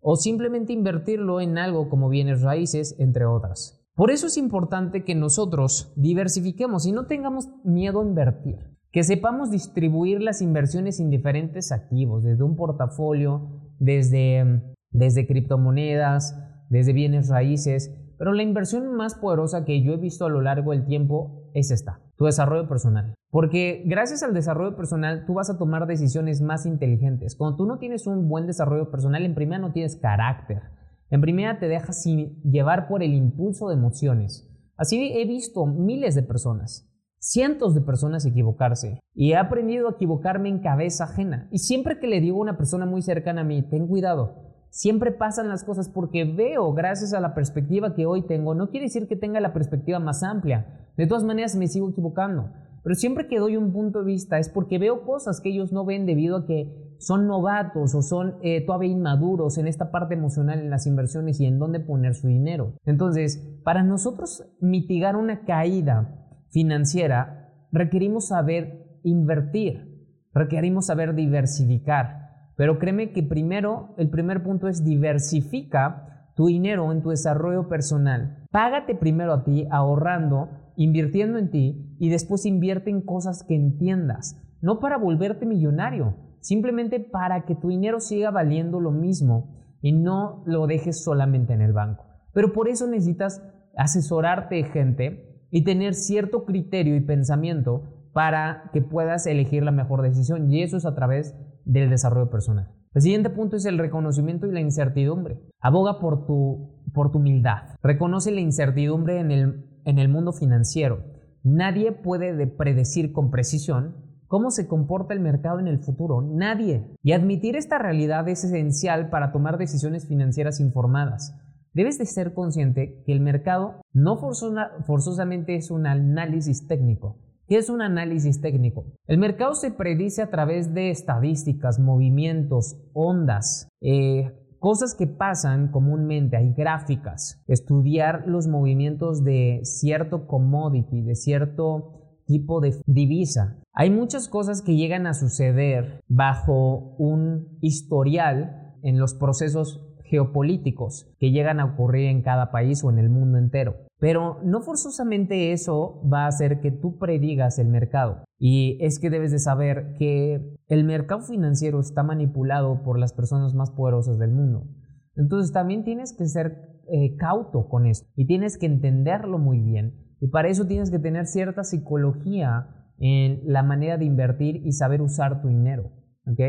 o 0.00 0.14
simplemente 0.14 0.72
invertirlo 0.72 1.40
en 1.40 1.58
algo 1.58 1.88
como 1.88 2.08
bienes 2.08 2.42
raíces, 2.42 2.94
entre 3.00 3.26
otras. 3.26 3.84
Por 3.96 4.12
eso 4.12 4.28
es 4.28 4.36
importante 4.36 5.02
que 5.02 5.16
nosotros 5.16 5.92
diversifiquemos 5.96 6.86
y 6.86 6.92
no 6.92 7.06
tengamos 7.06 7.48
miedo 7.64 8.00
a 8.00 8.04
invertir, 8.04 8.58
que 8.92 9.02
sepamos 9.02 9.50
distribuir 9.50 10.22
las 10.22 10.42
inversiones 10.42 11.00
en 11.00 11.10
diferentes 11.10 11.72
activos, 11.72 12.22
desde 12.22 12.44
un 12.44 12.54
portafolio, 12.54 13.72
desde, 13.80 14.76
desde 14.92 15.26
criptomonedas, 15.26 16.38
desde 16.70 16.92
bienes 16.92 17.28
raíces, 17.28 17.90
pero 18.18 18.32
la 18.32 18.42
inversión 18.42 18.94
más 18.94 19.14
poderosa 19.14 19.64
que 19.64 19.82
yo 19.82 19.92
he 19.92 19.98
visto 19.98 20.26
a 20.26 20.30
lo 20.30 20.40
largo 20.40 20.72
del 20.72 20.84
tiempo 20.84 21.50
es 21.54 21.70
esta, 21.70 22.00
tu 22.16 22.24
desarrollo 22.26 22.68
personal. 22.68 23.14
Porque 23.30 23.82
gracias 23.86 24.22
al 24.22 24.34
desarrollo 24.34 24.76
personal 24.76 25.24
tú 25.26 25.34
vas 25.34 25.50
a 25.50 25.58
tomar 25.58 25.86
decisiones 25.86 26.40
más 26.40 26.66
inteligentes. 26.66 27.36
Cuando 27.36 27.56
tú 27.56 27.66
no 27.66 27.78
tienes 27.78 28.06
un 28.06 28.28
buen 28.28 28.46
desarrollo 28.46 28.90
personal, 28.90 29.24
en 29.24 29.34
primera 29.34 29.60
no 29.60 29.72
tienes 29.72 29.96
carácter. 29.96 30.62
En 31.10 31.20
primera 31.20 31.58
te 31.58 31.68
dejas 31.68 32.04
llevar 32.04 32.88
por 32.88 33.02
el 33.02 33.14
impulso 33.14 33.68
de 33.68 33.74
emociones. 33.74 34.48
Así 34.76 35.12
he 35.14 35.24
visto 35.26 35.66
miles 35.66 36.14
de 36.14 36.22
personas, 36.22 36.88
cientos 37.18 37.74
de 37.74 37.80
personas 37.80 38.26
equivocarse 38.26 39.00
y 39.14 39.32
he 39.32 39.36
aprendido 39.36 39.88
a 39.88 39.92
equivocarme 39.92 40.48
en 40.48 40.60
cabeza 40.60 41.04
ajena. 41.04 41.48
Y 41.50 41.58
siempre 41.58 41.98
que 41.98 42.06
le 42.06 42.20
digo 42.20 42.38
a 42.38 42.42
una 42.42 42.56
persona 42.56 42.86
muy 42.86 43.02
cercana 43.02 43.40
a 43.40 43.44
mí, 43.44 43.62
ten 43.62 43.86
cuidado, 43.86 44.45
siempre 44.76 45.10
pasan 45.10 45.48
las 45.48 45.64
cosas 45.64 45.88
porque 45.88 46.24
veo, 46.24 46.74
gracias 46.74 47.14
a 47.14 47.20
la 47.20 47.34
perspectiva 47.34 47.94
que 47.94 48.04
hoy 48.04 48.26
tengo, 48.26 48.54
no 48.54 48.68
quiere 48.68 48.86
decir 48.86 49.08
que 49.08 49.16
tenga 49.16 49.40
la 49.40 49.54
perspectiva 49.54 49.98
más 50.00 50.22
amplia. 50.22 50.90
De 50.98 51.06
todas 51.06 51.24
maneras 51.24 51.56
me 51.56 51.66
sigo 51.66 51.88
equivocando. 51.88 52.50
Pero 52.82 52.94
siempre 52.94 53.26
que 53.26 53.38
doy 53.38 53.56
un 53.56 53.72
punto 53.72 54.00
de 54.00 54.04
vista 54.04 54.38
es 54.38 54.50
porque 54.50 54.78
veo 54.78 55.02
cosas 55.06 55.40
que 55.40 55.48
ellos 55.48 55.72
no 55.72 55.86
ven 55.86 56.04
debido 56.04 56.36
a 56.36 56.46
que 56.46 56.94
son 56.98 57.26
novatos 57.26 57.94
o 57.94 58.02
son 58.02 58.36
eh, 58.42 58.66
todavía 58.66 58.90
inmaduros 58.90 59.56
en 59.56 59.66
esta 59.66 59.90
parte 59.90 60.12
emocional 60.12 60.60
en 60.60 60.68
las 60.68 60.86
inversiones 60.86 61.40
y 61.40 61.46
en 61.46 61.58
dónde 61.58 61.80
poner 61.80 62.14
su 62.14 62.28
dinero. 62.28 62.74
Entonces, 62.84 63.42
para 63.64 63.82
nosotros 63.82 64.44
mitigar 64.60 65.16
una 65.16 65.46
caída 65.46 66.36
financiera, 66.50 67.50
requerimos 67.72 68.28
saber 68.28 69.00
invertir, 69.04 70.06
requerimos 70.34 70.84
saber 70.84 71.14
diversificar. 71.14 72.25
Pero 72.56 72.78
créeme 72.78 73.12
que 73.12 73.22
primero, 73.22 73.94
el 73.98 74.10
primer 74.10 74.42
punto 74.42 74.68
es 74.68 74.84
diversifica 74.84 76.30
tu 76.34 76.46
dinero 76.46 76.90
en 76.92 77.02
tu 77.02 77.10
desarrollo 77.10 77.68
personal. 77.68 78.44
Págate 78.50 78.94
primero 78.94 79.32
a 79.32 79.44
ti 79.44 79.66
ahorrando 79.70 80.50
invirtiendo 80.76 81.38
en 81.38 81.50
ti 81.50 81.96
y 81.98 82.10
después 82.10 82.46
invierte 82.46 82.90
en 82.90 83.00
cosas 83.00 83.42
que 83.42 83.54
entiendas, 83.54 84.40
no 84.60 84.78
para 84.78 84.98
volverte 84.98 85.46
millonario, 85.46 86.14
simplemente 86.40 87.00
para 87.00 87.44
que 87.44 87.54
tu 87.54 87.68
dinero 87.68 87.98
siga 88.00 88.30
valiendo 88.30 88.78
lo 88.80 88.90
mismo 88.90 89.56
y 89.80 89.92
no 89.92 90.42
lo 90.46 90.66
dejes 90.66 91.02
solamente 91.02 91.54
en 91.54 91.62
el 91.62 91.72
banco. 91.72 92.04
Pero 92.32 92.52
por 92.52 92.68
eso 92.68 92.86
necesitas 92.86 93.42
asesorarte 93.76 94.62
gente 94.64 95.46
y 95.50 95.64
tener 95.64 95.94
cierto 95.94 96.44
criterio 96.44 96.96
y 96.96 97.00
pensamiento 97.00 97.84
para 98.12 98.70
que 98.72 98.82
puedas 98.82 99.26
elegir 99.26 99.62
la 99.62 99.70
mejor 99.72 100.02
decisión 100.02 100.50
y 100.50 100.62
eso 100.62 100.76
es 100.76 100.86
a 100.86 100.94
través 100.94 101.34
del 101.66 101.90
desarrollo 101.90 102.30
personal. 102.30 102.72
El 102.94 103.02
siguiente 103.02 103.28
punto 103.28 103.56
es 103.56 103.66
el 103.66 103.76
reconocimiento 103.76 104.46
y 104.46 104.52
la 104.52 104.60
incertidumbre. 104.60 105.38
Aboga 105.60 105.98
por 106.00 106.24
tu, 106.26 106.80
por 106.94 107.12
tu 107.12 107.18
humildad. 107.18 107.76
Reconoce 107.82 108.30
la 108.30 108.40
incertidumbre 108.40 109.20
en 109.20 109.30
el 109.30 109.76
en 109.86 109.98
el 109.98 110.08
mundo 110.08 110.32
financiero. 110.32 111.04
Nadie 111.42 111.92
puede 111.92 112.46
predecir 112.46 113.12
con 113.12 113.30
precisión 113.30 113.94
cómo 114.26 114.50
se 114.50 114.66
comporta 114.66 115.14
el 115.14 115.20
mercado 115.20 115.60
en 115.60 115.68
el 115.68 115.78
futuro. 115.78 116.20
Nadie. 116.20 116.84
Y 117.02 117.12
admitir 117.12 117.56
esta 117.56 117.78
realidad 117.78 118.28
es 118.28 118.44
esencial 118.44 119.08
para 119.08 119.32
tomar 119.32 119.56
decisiones 119.56 120.06
financieras 120.06 120.60
informadas. 120.60 121.34
Debes 121.72 121.98
de 121.98 122.06
ser 122.06 122.34
consciente 122.34 123.02
que 123.06 123.12
el 123.12 123.20
mercado 123.20 123.80
no 123.92 124.16
forzosamente 124.18 125.54
es 125.54 125.70
un 125.70 125.86
análisis 125.86 126.66
técnico. 126.66 127.18
¿Qué 127.48 127.58
es 127.58 127.70
un 127.70 127.80
análisis 127.80 128.40
técnico? 128.40 128.86
El 129.06 129.18
mercado 129.18 129.54
se 129.54 129.70
predice 129.70 130.20
a 130.20 130.30
través 130.30 130.74
de 130.74 130.90
estadísticas, 130.90 131.78
movimientos, 131.78 132.76
ondas, 132.92 133.68
eh, 133.80 134.32
cosas 134.58 134.96
que 134.96 135.06
pasan 135.06 135.70
comúnmente, 135.70 136.36
hay 136.36 136.52
gráficas, 136.54 137.40
estudiar 137.46 138.24
los 138.26 138.48
movimientos 138.48 139.22
de 139.22 139.60
cierto 139.62 140.26
commodity, 140.26 141.02
de 141.02 141.14
cierto 141.14 141.92
tipo 142.26 142.60
de 142.60 142.74
divisa. 142.84 143.62
Hay 143.72 143.90
muchas 143.90 144.26
cosas 144.28 144.60
que 144.60 144.74
llegan 144.74 145.06
a 145.06 145.14
suceder 145.14 146.00
bajo 146.08 146.96
un 146.98 147.58
historial 147.60 148.74
en 148.82 148.98
los 148.98 149.14
procesos 149.14 149.86
geopolíticos 150.02 151.12
que 151.20 151.30
llegan 151.30 151.60
a 151.60 151.66
ocurrir 151.66 152.06
en 152.06 152.22
cada 152.22 152.50
país 152.50 152.82
o 152.82 152.90
en 152.90 152.98
el 152.98 153.08
mundo 153.08 153.38
entero. 153.38 153.85
Pero 154.06 154.38
no 154.44 154.60
forzosamente 154.60 155.50
eso 155.50 156.00
va 156.08 156.26
a 156.26 156.28
hacer 156.28 156.60
que 156.60 156.70
tú 156.70 156.96
predigas 156.96 157.58
el 157.58 157.66
mercado. 157.66 158.22
Y 158.38 158.78
es 158.80 159.00
que 159.00 159.10
debes 159.10 159.32
de 159.32 159.40
saber 159.40 159.96
que 159.98 160.54
el 160.68 160.84
mercado 160.84 161.22
financiero 161.22 161.80
está 161.80 162.04
manipulado 162.04 162.84
por 162.84 163.00
las 163.00 163.12
personas 163.12 163.54
más 163.54 163.72
poderosas 163.72 164.16
del 164.20 164.30
mundo. 164.30 164.68
Entonces 165.16 165.52
también 165.52 165.82
tienes 165.82 166.16
que 166.16 166.24
ser 166.28 166.84
eh, 166.88 167.16
cauto 167.16 167.66
con 167.68 167.84
esto 167.84 168.08
y 168.14 168.28
tienes 168.28 168.58
que 168.58 168.66
entenderlo 168.66 169.40
muy 169.40 169.58
bien. 169.58 169.96
Y 170.20 170.28
para 170.28 170.50
eso 170.50 170.68
tienes 170.68 170.92
que 170.92 171.00
tener 171.00 171.26
cierta 171.26 171.64
psicología 171.64 172.92
en 172.98 173.40
la 173.44 173.64
manera 173.64 173.98
de 173.98 174.04
invertir 174.04 174.64
y 174.64 174.70
saber 174.70 175.02
usar 175.02 175.42
tu 175.42 175.48
dinero. 175.48 175.90
¿ok? 176.30 176.40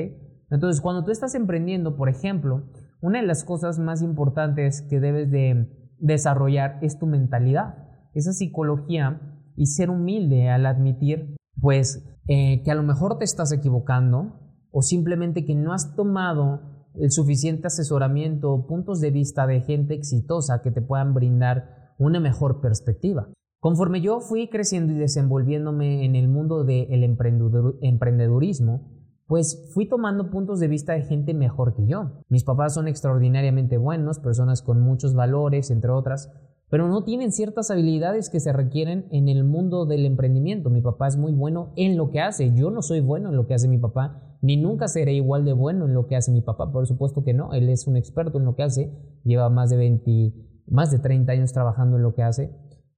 Entonces, 0.52 0.80
cuando 0.80 1.04
tú 1.04 1.10
estás 1.10 1.34
emprendiendo, 1.34 1.98
por 1.98 2.08
ejemplo, 2.08 2.70
una 3.02 3.20
de 3.20 3.26
las 3.26 3.44
cosas 3.44 3.80
más 3.80 4.04
importantes 4.04 4.84
que 4.84 5.00
debes 5.00 5.32
de 5.32 5.87
desarrollar 6.00 6.80
es 6.82 7.00
tu 7.00 7.08
mentalidad, 7.08 7.76
esa 8.14 8.34
psicología 8.34 9.22
y 9.56 9.68
ser 9.68 9.90
humilde 9.90 10.50
al 10.50 10.66
admitir, 10.66 11.36
pues, 11.60 12.04
eh, 12.28 12.62
que 12.64 12.72
a 12.72 12.76
lo 12.76 12.84
mejor 12.84 13.18
te 13.18 13.26
estás 13.26 13.52
equivocando 13.52 14.40
o 14.72 14.82
simplemente 14.82 15.46
que 15.46 15.56
no 15.56 15.74
has 15.74 15.96
tomado 15.96 16.62
el 16.96 17.12
suficiente 17.12 17.68
asesoramiento 17.68 18.52
o 18.52 18.68
puntos 18.68 19.00
de 19.00 19.12
vista 19.12 19.48
de 19.48 19.62
gente 19.62 19.94
exitosa 19.94 20.62
que 20.62 20.72
te 20.72 20.82
puedan 20.82 21.14
brindar 21.14 21.94
una 21.98 22.20
mejor 22.20 22.62
perspectiva. 22.62 23.30
Conforme 23.60 24.02
yo 24.02 24.20
fui 24.20 24.50
creciendo 24.50 24.94
y 24.94 24.98
desenvolviéndome 24.98 26.06
en 26.06 26.16
el 26.16 26.28
mundo 26.28 26.64
del 26.64 27.04
emprendedurismo, 27.04 28.97
pues 29.28 29.70
fui 29.74 29.88
tomando 29.88 30.30
puntos 30.30 30.60
de 30.60 30.70
vista 30.70 30.94
de 30.94 31.04
gente 31.04 31.34
mejor 31.34 31.76
que 31.76 31.86
yo. 31.86 32.24
Mis 32.30 32.46
papás 32.46 32.74
son 32.74 32.88
extraordinariamente 32.88 33.78
buenos, 33.78 34.20
personas 34.20 34.62
con 34.62 34.82
muchos 34.82 35.14
valores, 35.14 35.70
entre 35.70 35.92
otras, 35.92 36.32
pero 36.70 36.88
no 36.88 37.04
tienen 37.04 37.32
ciertas 37.32 37.70
habilidades 37.70 38.30
que 38.30 38.40
se 38.40 38.54
requieren 38.54 39.08
en 39.12 39.28
el 39.28 39.44
mundo 39.44 39.86
del 39.86 40.06
emprendimiento. 40.06 40.70
Mi 40.70 40.82
papá 40.82 41.08
es 41.08 41.18
muy 41.18 41.34
bueno 41.34 41.74
en 41.76 41.98
lo 41.98 42.10
que 42.10 42.22
hace, 42.22 42.54
yo 42.54 42.72
no 42.72 42.82
soy 42.82 43.02
bueno 43.02 43.30
en 43.30 43.36
lo 43.36 43.48
que 43.48 43.54
hace 43.54 43.68
mi 43.68 43.78
papá, 43.78 44.38
ni 44.42 44.56
nunca 44.56 44.88
seré 44.88 45.14
igual 45.14 45.44
de 45.46 45.54
bueno 45.54 45.86
en 45.86 45.94
lo 45.94 46.08
que 46.08 46.16
hace 46.16 46.32
mi 46.32 46.42
papá, 46.42 46.72
por 46.72 46.88
supuesto 46.88 47.24
que 47.24 47.34
no, 47.34 47.54
él 47.54 47.70
es 47.70 47.88
un 47.88 47.98
experto 47.98 48.38
en 48.38 48.46
lo 48.46 48.56
que 48.56 48.64
hace, 48.64 48.92
lleva 49.24 49.50
más 49.50 49.70
de 49.70 49.78
20, 49.78 50.34
más 50.68 50.92
de 50.92 51.00
30 51.00 51.32
años 51.32 51.54
trabajando 51.54 51.98
en 51.98 52.04
lo 52.04 52.14
que 52.14 52.24
hace, 52.24 52.52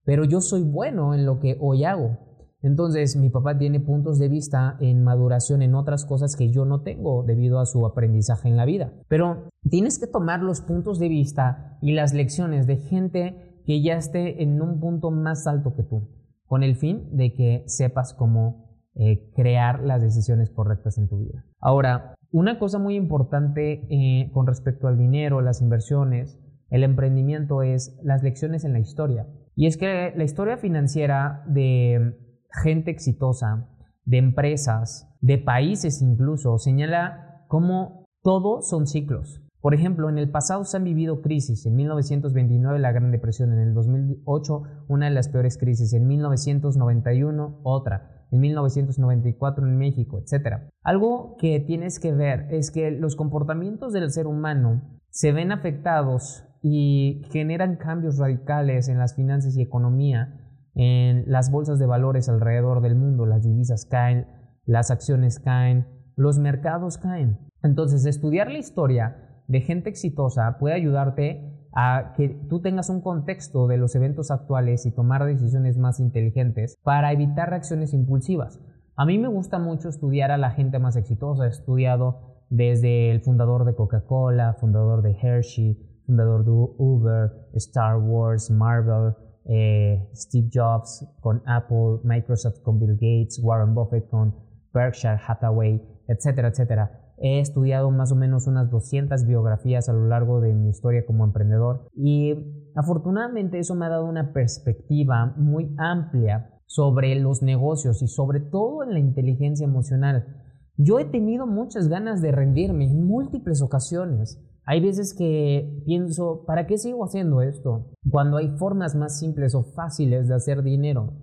pero 0.04 0.26
yo 0.26 0.42
soy 0.42 0.64
bueno 0.64 1.14
en 1.14 1.26
lo 1.26 1.40
que 1.40 1.58
hoy 1.60 1.84
hago. 1.84 2.29
Entonces 2.62 3.16
mi 3.16 3.30
papá 3.30 3.58
tiene 3.58 3.80
puntos 3.80 4.20
de 4.20 4.28
vista 4.28 4.78
en 4.80 5.04
maduración 5.04 5.62
en 5.62 5.76
otras 5.76 6.06
cosas 6.06 6.36
que 6.36 6.52
yo 6.52 6.66
no 6.66 6.82
tengo 6.82 7.24
debido 7.24 7.60
a 7.60 7.66
su 7.66 7.86
aprendizaje 7.86 8.50
en 8.50 8.58
la 8.58 8.66
vida. 8.66 8.94
Pero 9.08 9.50
tienes 9.70 10.00
que 10.00 10.08
tomar 10.08 10.42
los 10.42 10.62
puntos 10.62 11.00
de 11.00 11.10
vista 11.10 11.78
y 11.82 11.94
las 11.94 12.14
lecciones 12.14 12.68
de 12.68 12.78
gente 12.78 13.62
que 13.66 13.82
ya 13.82 13.96
esté 13.96 14.44
en 14.44 14.62
un 14.62 14.80
punto 14.80 15.12
más 15.12 15.48
alto 15.48 15.76
que 15.76 15.84
tú, 15.84 16.10
con 16.46 16.64
el 16.64 16.76
fin 16.76 17.16
de 17.16 17.34
que 17.34 17.64
sepas 17.68 18.14
cómo 18.14 18.70
eh, 18.96 19.32
crear 19.36 19.82
las 19.82 20.02
decisiones 20.02 20.50
correctas 20.50 20.98
en 20.98 21.08
tu 21.08 21.20
vida. 21.20 21.46
Ahora, 21.60 22.16
una 22.32 22.60
cosa 22.60 22.80
muy 22.80 22.96
importante 22.96 23.88
eh, 23.90 24.30
con 24.34 24.48
respecto 24.48 24.88
al 24.88 24.98
dinero, 24.98 25.42
las 25.42 25.62
inversiones, 25.62 26.40
el 26.70 26.84
emprendimiento 26.84 27.64
es 27.64 27.98
las 28.04 28.24
lecciones 28.24 28.66
en 28.66 28.74
la 28.74 28.80
historia. 28.80 29.28
Y 29.56 29.68
es 29.68 29.78
que 29.78 30.14
la 30.16 30.24
historia 30.24 30.58
financiera 30.58 31.44
de 31.48 32.18
gente 32.64 32.92
exitosa, 32.92 33.68
de 34.06 34.18
empresas, 34.18 35.08
de 35.22 35.38
países 35.38 36.02
incluso, 36.02 36.58
señala 36.58 37.46
cómo 37.48 38.06
todo 38.24 38.62
son 38.62 38.88
ciclos. 38.88 39.42
Por 39.62 39.74
ejemplo, 39.74 40.10
en 40.10 40.18
el 40.18 40.32
pasado 40.32 40.64
se 40.64 40.78
han 40.78 40.86
vivido 40.86 41.22
crisis. 41.22 41.66
En 41.66 41.76
1929 41.76 42.80
la 42.80 42.94
Gran 42.94 43.12
Depresión, 43.12 43.52
en 43.52 43.60
el 43.60 43.74
2008 43.74 44.64
una 44.88 45.08
de 45.08 45.12
las 45.12 45.28
peores 45.28 45.58
crisis, 45.58 45.94
en 45.94 46.08
1991 46.08 47.60
otra, 47.64 48.26
en 48.32 48.40
1994 48.40 49.68
en 49.68 49.78
México, 49.78 50.20
etc. 50.20 50.72
Algo 50.82 51.36
que 51.38 51.60
tienes 51.60 52.00
que 52.00 52.14
ver 52.14 52.48
es 52.52 52.72
que 52.72 52.92
los 52.92 53.16
comportamientos 53.16 53.92
del 53.92 54.12
ser 54.12 54.28
humano 54.28 54.82
se 55.10 55.34
ven 55.34 55.52
afectados 55.52 56.46
y 56.62 57.24
generan 57.32 57.76
cambios 57.76 58.18
radicales 58.18 58.88
en 58.88 58.98
las 58.98 59.16
finanzas 59.16 59.58
y 59.58 59.62
economía 59.62 60.49
en 60.76 61.24
las 61.28 61.52
bolsas 61.52 61.80
de 61.80 61.86
valores 61.86 62.30
alrededor 62.30 62.82
del 62.82 62.96
mundo, 62.96 63.26
las 63.26 63.44
divisas 63.44 63.86
caen, 63.86 64.28
las 64.66 64.92
acciones 64.92 65.40
caen, 65.40 65.88
los 66.16 66.40
mercados 66.40 66.98
caen. 66.98 67.40
Entonces, 67.64 68.06
estudiar 68.06 68.52
la 68.52 68.60
historia 68.60 69.42
de 69.48 69.62
gente 69.62 69.90
exitosa 69.90 70.58
puede 70.60 70.76
ayudarte 70.76 71.60
a 71.74 72.14
que 72.16 72.30
tú 72.50 72.62
tengas 72.62 72.90
un 72.90 73.02
contexto 73.02 73.68
de 73.68 73.78
los 73.78 73.96
eventos 73.96 74.32
actuales 74.32 74.86
y 74.86 74.92
tomar 74.92 75.26
decisiones 75.26 75.78
más 75.78 76.00
inteligentes 76.00 76.76
para 76.84 77.12
evitar 77.12 77.50
reacciones 77.50 77.94
impulsivas. 77.94 78.60
A 78.96 79.06
mí 79.06 79.18
me 79.18 79.28
gusta 79.28 79.60
mucho 79.60 79.90
estudiar 79.90 80.32
a 80.32 80.38
la 80.38 80.52
gente 80.52 80.80
más 80.80 80.96
exitosa. 80.96 81.46
He 81.46 81.50
estudiado 81.50 82.44
desde 82.50 83.12
el 83.12 83.22
fundador 83.22 83.66
de 83.66 83.76
Coca-Cola, 83.76 84.56
fundador 84.60 85.02
de 85.02 85.16
Hershey, 85.22 85.78
fundador 86.06 86.44
de 86.44 86.52
Uber, 86.52 87.32
Star 87.54 87.98
Wars, 87.98 88.50
Marvel, 88.50 89.14
eh, 89.46 90.10
Steve 90.14 90.50
Jobs 90.54 91.06
con 91.22 91.42
Apple, 91.46 92.00
Microsoft 92.04 92.62
con 92.62 92.80
Bill 92.80 92.94
Gates, 92.94 93.40
Warren 93.42 93.74
Buffett 93.74 94.08
con 94.10 94.36
Berkshire 94.74 95.20
Hathaway, 95.26 95.82
etcétera, 96.08 96.50
etcétera. 96.50 97.14
He 97.18 97.40
estudiado 97.40 97.92
más 97.92 98.12
o 98.12 98.16
menos 98.16 98.48
unas 98.48 98.70
200 98.70 99.26
biografías 99.26 99.90
a 99.90 99.94
lo 99.94 100.08
largo 100.08 100.40
de 100.40 100.54
mi 100.54 100.70
historia 100.70 101.06
como 101.06 101.26
emprendedor 101.26 101.90
y 101.94 102.34
afortunadamente 102.76 103.60
eso 103.60 103.76
me 103.76 103.86
ha 103.86 103.90
dado 103.90 104.06
una 104.06 104.32
perspectiva 104.32 105.34
muy 105.36 105.76
amplia 105.78 106.54
sobre 106.66 107.16
los 107.16 107.42
negocios 107.42 108.02
y 108.02 108.08
sobre 108.08 108.40
todo 108.40 108.84
en 108.84 108.94
la 108.94 109.00
inteligencia 109.00 109.66
emocional. 109.66 110.38
Yo 110.78 111.00
he 111.00 111.06
tenido 111.06 111.46
muchas 111.46 111.90
ganas 111.90 112.22
de 112.22 112.32
rendirme 112.32 112.86
en 112.86 113.06
múltiples 113.06 113.62
ocasiones 113.62 114.42
hay 114.70 114.82
veces 114.82 115.16
que 115.16 115.82
pienso, 115.84 116.44
¿para 116.46 116.68
qué 116.68 116.78
sigo 116.78 117.04
haciendo 117.04 117.42
esto? 117.42 117.90
Cuando 118.08 118.38
hay 118.38 118.50
formas 118.50 118.96
más 118.96 119.18
simples 119.18 119.56
o 119.56 119.64
fáciles 119.64 120.28
de 120.28 120.36
hacer 120.36 120.62
dinero. 120.62 121.16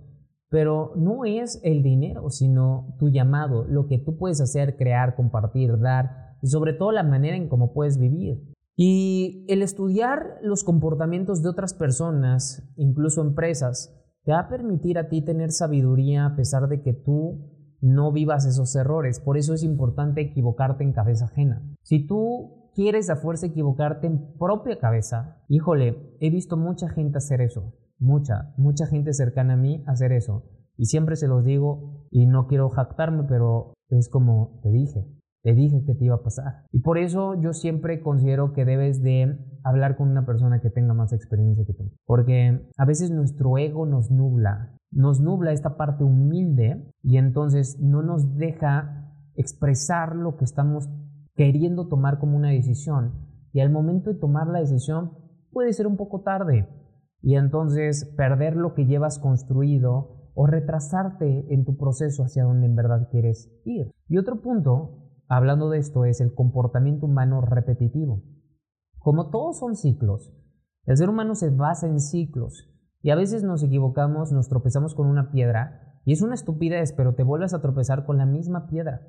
Pero 0.49 0.91
no 0.97 1.23
es 1.23 1.61
el 1.63 1.81
dinero, 1.81 2.29
sino 2.29 2.97
tu 2.99 3.07
llamado, 3.07 3.63
lo 3.63 3.87
que 3.87 3.99
tú 3.99 4.17
puedes 4.17 4.41
hacer, 4.41 4.75
crear, 4.75 5.15
compartir, 5.15 5.79
dar 5.79 6.35
y 6.41 6.47
sobre 6.47 6.73
todo 6.73 6.91
la 6.91 7.03
manera 7.03 7.37
en 7.37 7.47
cómo 7.47 7.71
puedes 7.71 7.97
vivir. 7.97 8.53
Y 8.75 9.45
el 9.47 9.61
estudiar 9.61 10.39
los 10.41 10.65
comportamientos 10.65 11.41
de 11.41 11.47
otras 11.47 11.73
personas, 11.73 12.69
incluso 12.75 13.21
empresas, 13.21 13.97
te 14.25 14.33
va 14.33 14.39
a 14.39 14.49
permitir 14.49 14.97
a 14.97 15.07
ti 15.07 15.21
tener 15.21 15.53
sabiduría 15.53 16.25
a 16.25 16.35
pesar 16.35 16.67
de 16.67 16.81
que 16.81 16.91
tú 16.91 17.47
no 17.79 18.11
vivas 18.11 18.45
esos 18.45 18.75
errores. 18.75 19.21
Por 19.21 19.37
eso 19.37 19.53
es 19.53 19.63
importante 19.63 20.19
equivocarte 20.19 20.83
en 20.83 20.91
cabeza 20.91 21.25
ajena. 21.27 21.63
Si 21.81 22.05
tú 22.05 22.56
quieres 22.77 23.09
a 23.09 23.15
fuerza 23.15 23.47
equivocarte 23.47 24.05
en 24.05 24.37
propia 24.37 24.77
cabeza. 24.77 25.41
Híjole, 25.49 26.15
he 26.19 26.29
visto 26.29 26.57
mucha 26.57 26.87
gente 26.89 27.17
hacer 27.17 27.41
eso. 27.41 27.73
Mucha, 27.97 28.53
mucha 28.55 28.85
gente 28.85 29.13
cercana 29.13 29.53
a 29.53 29.57
mí 29.57 29.83
hacer 29.87 30.11
eso. 30.11 30.43
Y 30.77 30.85
siempre 30.85 31.15
se 31.15 31.27
los 31.27 31.43
digo 31.43 32.05
y 32.11 32.27
no 32.27 32.45
quiero 32.45 32.69
jactarme, 32.69 33.23
pero 33.27 33.73
es 33.89 34.09
como 34.09 34.59
te 34.61 34.69
dije. 34.69 35.07
Te 35.41 35.55
dije 35.55 35.83
que 35.87 35.95
te 35.95 36.05
iba 36.05 36.17
a 36.17 36.21
pasar. 36.21 36.65
Y 36.71 36.81
por 36.81 36.99
eso 36.99 37.33
yo 37.41 37.53
siempre 37.53 37.99
considero 37.99 38.53
que 38.53 38.63
debes 38.63 39.01
de 39.01 39.39
hablar 39.63 39.97
con 39.97 40.09
una 40.09 40.27
persona 40.27 40.61
que 40.61 40.69
tenga 40.69 40.93
más 40.93 41.13
experiencia 41.13 41.65
que 41.65 41.73
tú. 41.73 41.91
Porque 42.05 42.61
a 42.77 42.85
veces 42.85 43.09
nuestro 43.09 43.57
ego 43.57 43.87
nos 43.87 44.11
nubla. 44.11 44.77
Nos 44.91 45.19
nubla 45.19 45.51
esta 45.51 45.77
parte 45.77 46.03
humilde 46.03 46.91
y 47.01 47.17
entonces 47.17 47.79
no 47.79 48.03
nos 48.03 48.35
deja 48.35 49.15
expresar 49.35 50.15
lo 50.15 50.37
que 50.37 50.45
estamos 50.45 50.87
queriendo 51.37 51.87
tomar 51.87 52.19
como 52.19 52.35
una 52.35 52.49
decisión 52.49 53.13
y 53.53 53.61
al 53.61 53.69
momento 53.69 54.11
de 54.11 54.19
tomar 54.19 54.47
la 54.47 54.59
decisión 54.59 55.13
puede 55.51 55.71
ser 55.71 55.87
un 55.87 55.95
poco 55.95 56.21
tarde 56.21 56.67
y 57.21 57.35
entonces 57.35 58.05
perder 58.17 58.55
lo 58.55 58.73
que 58.73 58.85
llevas 58.85 59.19
construido 59.19 60.31
o 60.33 60.45
retrasarte 60.45 61.53
en 61.53 61.63
tu 61.63 61.77
proceso 61.77 62.23
hacia 62.23 62.43
donde 62.43 62.67
en 62.67 62.75
verdad 62.75 63.07
quieres 63.09 63.51
ir. 63.65 63.91
Y 64.07 64.17
otro 64.17 64.41
punto, 64.41 65.09
hablando 65.27 65.69
de 65.69 65.79
esto, 65.79 66.05
es 66.05 66.21
el 66.21 66.33
comportamiento 66.33 67.05
humano 67.05 67.41
repetitivo. 67.41 68.23
Como 68.99 69.29
todos 69.29 69.59
son 69.59 69.75
ciclos, 69.75 70.33
el 70.85 70.97
ser 70.97 71.09
humano 71.09 71.35
se 71.35 71.49
basa 71.49 71.87
en 71.87 71.99
ciclos 71.99 72.69
y 73.01 73.11
a 73.11 73.15
veces 73.15 73.43
nos 73.43 73.63
equivocamos, 73.63 74.31
nos 74.31 74.49
tropezamos 74.49 74.95
con 74.95 75.07
una 75.07 75.31
piedra 75.31 76.01
y 76.05 76.13
es 76.13 76.21
una 76.21 76.35
estupidez, 76.35 76.93
pero 76.93 77.15
te 77.15 77.23
vuelves 77.23 77.53
a 77.53 77.61
tropezar 77.61 78.05
con 78.05 78.17
la 78.17 78.25
misma 78.25 78.67
piedra. 78.67 79.01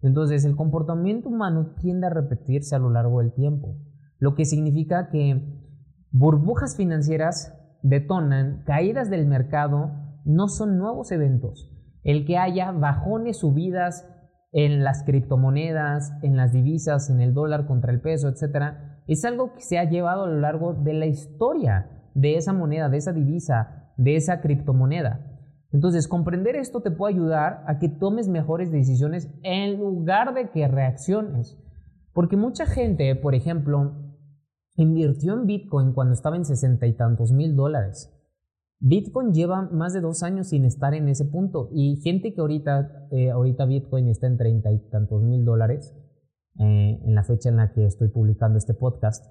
Entonces, 0.00 0.44
el 0.44 0.56
comportamiento 0.56 1.28
humano 1.28 1.74
tiende 1.80 2.06
a 2.06 2.10
repetirse 2.10 2.76
a 2.76 2.78
lo 2.78 2.90
largo 2.90 3.20
del 3.20 3.32
tiempo, 3.32 3.76
lo 4.18 4.34
que 4.34 4.44
significa 4.44 5.10
que 5.10 5.42
burbujas 6.10 6.76
financieras 6.76 7.54
detonan, 7.82 8.62
caídas 8.64 9.10
del 9.10 9.26
mercado 9.26 9.92
no 10.24 10.48
son 10.48 10.78
nuevos 10.78 11.10
eventos. 11.12 11.72
El 12.04 12.26
que 12.26 12.38
haya 12.38 12.70
bajones, 12.70 13.38
subidas 13.38 14.06
en 14.52 14.82
las 14.82 15.02
criptomonedas, 15.04 16.12
en 16.22 16.36
las 16.36 16.52
divisas, 16.52 17.10
en 17.10 17.20
el 17.20 17.34
dólar 17.34 17.66
contra 17.66 17.92
el 17.92 18.00
peso, 18.00 18.28
etcétera, 18.28 19.02
es 19.06 19.24
algo 19.24 19.52
que 19.54 19.62
se 19.62 19.78
ha 19.78 19.84
llevado 19.84 20.24
a 20.24 20.28
lo 20.28 20.38
largo 20.40 20.74
de 20.74 20.94
la 20.94 21.06
historia 21.06 21.90
de 22.14 22.36
esa 22.36 22.52
moneda, 22.52 22.88
de 22.88 22.98
esa 22.98 23.12
divisa, 23.12 23.92
de 23.96 24.16
esa 24.16 24.40
criptomoneda. 24.40 25.27
Entonces, 25.70 26.08
comprender 26.08 26.56
esto 26.56 26.80
te 26.80 26.90
puede 26.90 27.14
ayudar 27.14 27.62
a 27.66 27.78
que 27.78 27.88
tomes 27.88 28.28
mejores 28.28 28.72
decisiones 28.72 29.28
en 29.42 29.78
lugar 29.78 30.34
de 30.34 30.50
que 30.50 30.66
reacciones. 30.66 31.58
Porque 32.14 32.36
mucha 32.36 32.66
gente, 32.66 33.14
por 33.16 33.34
ejemplo, 33.34 33.92
invirtió 34.76 35.34
en 35.34 35.46
Bitcoin 35.46 35.92
cuando 35.92 36.14
estaba 36.14 36.36
en 36.36 36.44
sesenta 36.44 36.86
y 36.86 36.96
tantos 36.96 37.32
mil 37.32 37.54
dólares. 37.54 38.14
Bitcoin 38.80 39.32
lleva 39.32 39.62
más 39.70 39.92
de 39.92 40.00
dos 40.00 40.22
años 40.22 40.48
sin 40.48 40.64
estar 40.64 40.94
en 40.94 41.08
ese 41.08 41.24
punto 41.24 41.68
y 41.72 41.96
gente 41.96 42.32
que 42.32 42.40
ahorita, 42.40 43.08
eh, 43.10 43.30
ahorita 43.30 43.64
Bitcoin 43.66 44.06
está 44.08 44.28
en 44.28 44.36
treinta 44.36 44.70
y 44.70 44.78
tantos 44.88 45.22
mil 45.22 45.44
dólares 45.44 45.94
eh, 46.60 47.00
en 47.04 47.14
la 47.14 47.24
fecha 47.24 47.48
en 47.48 47.56
la 47.56 47.72
que 47.72 47.84
estoy 47.86 48.08
publicando 48.08 48.56
este 48.56 48.74
podcast 48.74 49.26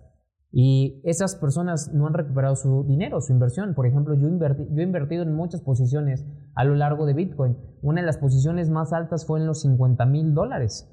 y 0.51 1.01
esas 1.03 1.35
personas 1.35 1.91
no 1.93 2.07
han 2.07 2.13
recuperado 2.13 2.55
su 2.55 2.85
dinero, 2.87 3.21
su 3.21 3.33
inversión. 3.33 3.73
Por 3.75 3.85
ejemplo, 3.85 4.15
yo, 4.15 4.29
yo 4.29 4.81
he 4.81 4.83
invertido 4.83 5.23
en 5.23 5.33
muchas 5.33 5.61
posiciones 5.61 6.25
a 6.55 6.63
lo 6.63 6.75
largo 6.75 7.05
de 7.05 7.13
Bitcoin. 7.13 7.57
Una 7.81 8.01
de 8.01 8.07
las 8.07 8.17
posiciones 8.17 8.69
más 8.69 8.93
altas 8.93 9.25
fue 9.25 9.39
en 9.39 9.47
los 9.47 9.61
50 9.61 10.05
mil 10.05 10.33
dólares. 10.33 10.89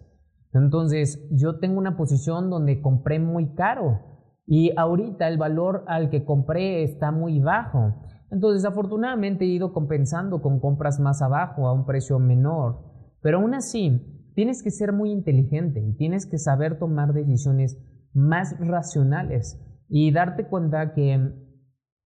Entonces, 0.52 1.26
yo 1.30 1.58
tengo 1.58 1.78
una 1.78 1.96
posición 1.96 2.50
donde 2.50 2.80
compré 2.80 3.18
muy 3.18 3.54
caro 3.54 4.00
y 4.46 4.72
ahorita 4.76 5.26
el 5.28 5.38
valor 5.38 5.84
al 5.86 6.10
que 6.10 6.24
compré 6.24 6.82
está 6.82 7.10
muy 7.10 7.40
bajo. 7.40 7.94
Entonces, 8.30 8.64
afortunadamente 8.64 9.44
he 9.44 9.48
ido 9.48 9.72
compensando 9.72 10.42
con 10.42 10.60
compras 10.60 11.00
más 11.00 11.22
abajo 11.22 11.66
a 11.66 11.72
un 11.72 11.86
precio 11.86 12.18
menor. 12.18 12.82
Pero 13.20 13.38
aún 13.38 13.54
así, 13.54 14.32
tienes 14.34 14.62
que 14.62 14.70
ser 14.70 14.92
muy 14.92 15.10
inteligente 15.10 15.80
y 15.80 15.96
tienes 15.96 16.26
que 16.26 16.38
saber 16.38 16.78
tomar 16.78 17.14
decisiones 17.14 17.78
más 18.14 18.56
racionales 18.58 19.60
y 19.88 20.12
darte 20.12 20.46
cuenta 20.46 20.94
que 20.94 21.32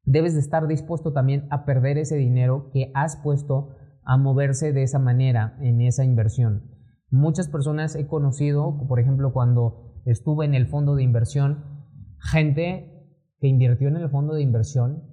debes 0.05 0.35
de 0.35 0.41
estar 0.41 0.67
dispuesto 0.67 1.13
también 1.13 1.47
a 1.51 1.65
perder 1.65 1.99
ese 1.99 2.17
dinero 2.17 2.71
que 2.73 2.91
has 2.95 3.17
puesto 3.17 3.77
a 4.05 4.17
moverse 4.17 4.73
de 4.73 4.83
esa 4.83 4.99
manera 4.99 5.57
en 5.61 5.81
esa 5.83 6.05
inversión. 6.05 6.71
Muchas 7.11 7.49
personas 7.49 7.95
he 7.95 8.07
conocido, 8.07 8.87
por 8.89 9.01
ejemplo, 9.01 9.33
cuando 9.33 10.01
estuve 10.07 10.47
en 10.47 10.55
el 10.55 10.67
fondo 10.67 10.95
de 10.95 11.03
inversión, 11.03 11.87
gente 12.19 13.07
que 13.39 13.49
invirtió 13.49 13.89
en 13.89 13.97
el 13.97 14.11
fondo 14.11 14.35
de 14.35 14.43
inversión 14.43 15.05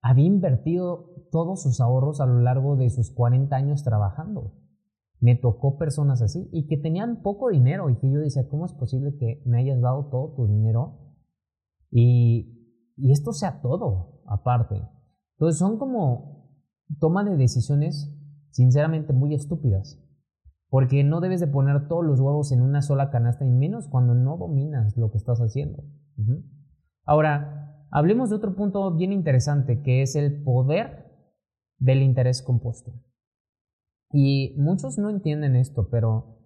había 0.00 0.26
invertido 0.26 1.10
todos 1.30 1.62
sus 1.62 1.80
ahorros 1.80 2.20
a 2.20 2.26
lo 2.26 2.40
largo 2.40 2.76
de 2.76 2.88
sus 2.90 3.12
40 3.12 3.54
años 3.54 3.84
trabajando. 3.84 4.54
Me 5.20 5.34
tocó 5.34 5.78
personas 5.78 6.22
así 6.22 6.48
y 6.52 6.66
que 6.66 6.76
tenían 6.76 7.22
poco 7.22 7.50
dinero 7.50 7.90
y 7.90 7.96
que 7.96 8.10
yo 8.10 8.20
decía, 8.20 8.48
¿cómo 8.48 8.66
es 8.66 8.72
posible 8.72 9.16
que 9.16 9.42
me 9.44 9.58
hayas 9.58 9.80
dado 9.80 10.08
todo 10.10 10.34
tu 10.34 10.46
dinero 10.46 11.14
y, 11.90 12.92
y 12.96 13.10
esto 13.10 13.32
sea 13.32 13.60
todo 13.60 14.22
aparte? 14.26 14.76
Entonces 15.36 15.58
son 15.58 15.78
como 15.78 16.38
toma 17.00 17.24
de 17.24 17.36
decisiones 17.36 18.14
sinceramente 18.50 19.12
muy 19.12 19.34
estúpidas. 19.34 20.02
Porque 20.70 21.02
no 21.02 21.20
debes 21.20 21.40
de 21.40 21.46
poner 21.46 21.88
todos 21.88 22.04
los 22.04 22.20
huevos 22.20 22.52
en 22.52 22.60
una 22.60 22.82
sola 22.82 23.10
canasta 23.10 23.44
y 23.44 23.50
menos 23.50 23.88
cuando 23.88 24.14
no 24.14 24.36
dominas 24.36 24.96
lo 24.96 25.10
que 25.10 25.16
estás 25.16 25.38
haciendo. 25.40 25.82
Ahora, 27.04 27.86
hablemos 27.90 28.28
de 28.28 28.36
otro 28.36 28.54
punto 28.54 28.94
bien 28.94 29.12
interesante 29.12 29.80
que 29.82 30.02
es 30.02 30.14
el 30.14 30.42
poder 30.42 31.06
del 31.78 32.02
interés 32.02 32.42
compuesto. 32.42 32.92
Y 34.10 34.54
muchos 34.58 34.98
no 34.98 35.10
entienden 35.10 35.56
esto, 35.56 35.88
pero 35.90 36.38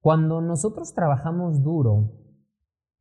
cuando 0.00 0.40
nosotros 0.40 0.94
trabajamos 0.94 1.62
duro 1.62 2.12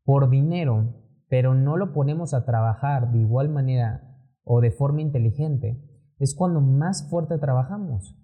por 0.03 0.29
dinero, 0.29 0.95
pero 1.29 1.53
no 1.53 1.77
lo 1.77 1.93
ponemos 1.93 2.33
a 2.33 2.45
trabajar 2.45 3.11
de 3.11 3.19
igual 3.19 3.49
manera 3.49 4.17
o 4.43 4.61
de 4.61 4.71
forma 4.71 5.01
inteligente, 5.01 5.83
es 6.19 6.33
cuando 6.33 6.61
más 6.61 7.09
fuerte 7.09 7.37
trabajamos. 7.37 8.15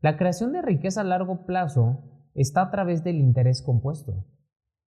La 0.00 0.16
creación 0.16 0.52
de 0.52 0.62
riqueza 0.62 1.00
a 1.00 1.04
largo 1.04 1.44
plazo 1.46 2.04
está 2.34 2.62
a 2.62 2.70
través 2.70 3.04
del 3.04 3.16
interés 3.16 3.62
compuesto, 3.62 4.24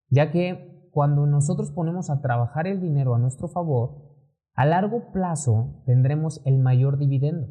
ya 0.10 0.32
que 0.32 0.90
cuando 0.92 1.26
nosotros 1.26 1.72
ponemos 1.72 2.10
a 2.10 2.22
trabajar 2.22 2.68
el 2.68 2.80
dinero 2.80 3.16
a 3.16 3.20
nuestro 3.20 3.50
favor, 3.50 4.16
a 4.54 4.66
largo 4.66 5.12
plazo 5.12 5.84
tendremos 5.86 6.42
el 6.46 6.58
mayor 6.58 6.98
dividendo. 6.98 7.48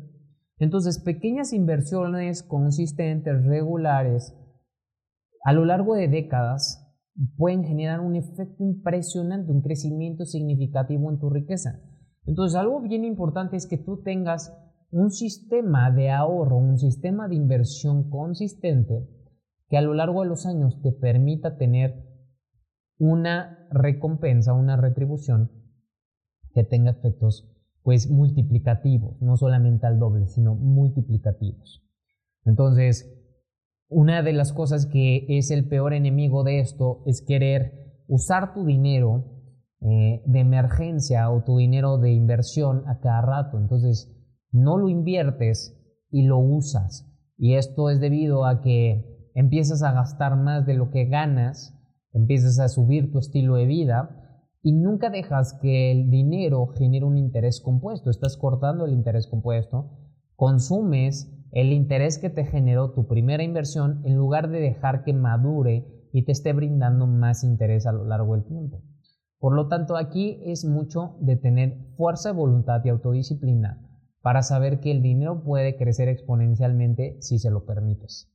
Entonces, 0.59 1.03
pequeñas 1.03 1.53
inversiones 1.53 2.43
consistentes, 2.43 3.45
regulares, 3.45 4.35
a 5.45 5.53
lo 5.53 5.65
largo 5.65 5.95
de 5.95 6.09
décadas, 6.09 6.81
pueden 7.37 7.65
generar 7.65 8.01
un 8.01 8.17
efecto 8.17 8.63
impresionante, 8.63 9.53
un 9.53 9.63
crecimiento 9.63 10.25
significativo 10.25 11.11
en 11.11 11.19
tu 11.19 11.31
riqueza. 11.31 11.81
Entonces, 12.25 12.57
algo 12.57 12.81
bien 12.81 13.05
importante 13.05 13.57
es 13.57 13.67
que 13.67 13.79
tú 13.79 14.03
tengas 14.03 14.57
un 14.91 15.11
sistema 15.11 15.91
de 15.91 16.11
ahorro, 16.11 16.57
un 16.57 16.79
sistema 16.79 17.29
de 17.29 17.35
inversión 17.35 18.09
consistente 18.11 19.09
que 19.69 19.77
a 19.77 19.83
lo 19.83 19.95
largo 19.95 20.23
de 20.23 20.29
los 20.29 20.47
años 20.47 20.81
te 20.83 20.93
permita 20.93 21.57
tener 21.57 22.05
una 22.99 23.69
recompensa, 23.71 24.53
una 24.53 24.77
retribución 24.77 25.51
que 26.53 26.63
tenga 26.63 26.93
efectos 26.93 27.54
pues 27.85 28.11
multiplicativos, 28.11 29.21
no 29.21 29.37
solamente 29.37 29.87
al 29.87 29.99
doble, 29.99 30.27
sino 30.27 30.55
multiplicativos. 30.55 31.85
Entonces, 32.47 33.15
una 33.89 34.23
de 34.23 34.33
las 34.33 34.55
cosas 34.55 34.87
que 34.87 35.27
es 35.29 35.51
el 35.51 35.69
peor 35.69 35.93
enemigo 35.93 36.45
de 36.45 36.61
esto 36.61 37.03
es 37.05 37.21
querer 37.21 38.03
usar 38.09 38.55
tu 38.55 38.65
dinero 38.65 39.27
eh, 39.83 40.23
de 40.25 40.41
emergencia 40.41 41.31
o 41.31 41.45
tu 41.45 41.59
dinero 41.59 41.99
de 41.99 42.13
inversión 42.13 42.89
a 42.89 43.01
cada 43.01 43.21
rato. 43.21 43.59
Entonces, 43.59 44.11
no 44.51 44.79
lo 44.79 44.89
inviertes 44.89 45.79
y 46.11 46.23
lo 46.23 46.39
usas. 46.39 47.07
Y 47.37 47.57
esto 47.57 47.91
es 47.91 48.01
debido 48.01 48.47
a 48.47 48.63
que 48.63 49.31
empiezas 49.35 49.83
a 49.83 49.93
gastar 49.93 50.37
más 50.37 50.65
de 50.65 50.73
lo 50.73 50.91
que 50.91 51.05
ganas, 51.05 51.79
empiezas 52.15 52.59
a 52.61 52.69
subir 52.69 53.13
tu 53.13 53.19
estilo 53.19 53.57
de 53.57 53.67
vida 53.67 54.24
y 54.65 54.73
nunca 54.73 55.11
dejas 55.11 55.53
que 55.61 55.93
el 55.93 56.09
dinero 56.09 56.69
genere 56.69 57.05
un 57.05 57.19
interés 57.19 57.61
compuesto. 57.61 58.09
Estás 58.09 58.39
cortando 58.39 58.87
el 58.87 58.95
interés 58.95 59.27
compuesto, 59.27 59.91
consumes 60.37 61.31
el 61.53 61.71
interés 61.71 62.19
que 62.19 62.31
te 62.31 62.47
generó 62.47 62.93
tu 62.93 63.07
primera 63.07 63.43
inversión 63.43 64.01
en 64.07 64.17
lugar 64.17 64.49
de 64.49 64.61
dejar 64.61 65.05
que 65.05 65.13
madure 65.13 66.09
y 66.15 66.25
te 66.25 66.33
esté 66.33 66.55
brindando 66.55 67.07
más 67.07 67.45
interés 67.45 67.87
a 67.87 67.93
lo 67.93 68.07
largo 68.07 68.35
del 68.35 68.47
tiempo. 68.47 68.83
Por 69.39 69.55
lo 69.55 69.69
tanto, 69.69 69.99
aquí 69.99 70.41
es 70.47 70.65
mucho 70.65 71.19
de 71.21 71.37
tener 71.37 71.77
fuerza 71.99 72.31
de 72.31 72.37
voluntad 72.37 72.81
y 72.87 72.89
autodisciplina 72.89 73.87
para 74.23 74.41
saber 74.41 74.81
que 74.81 74.91
el 74.91 75.03
dinero 75.03 75.45
puede 75.45 75.77
crecer 75.77 76.09
exponencialmente 76.09 77.19
si 77.21 77.39
se 77.39 77.51
lo 77.51 77.67
permites. 77.67 78.33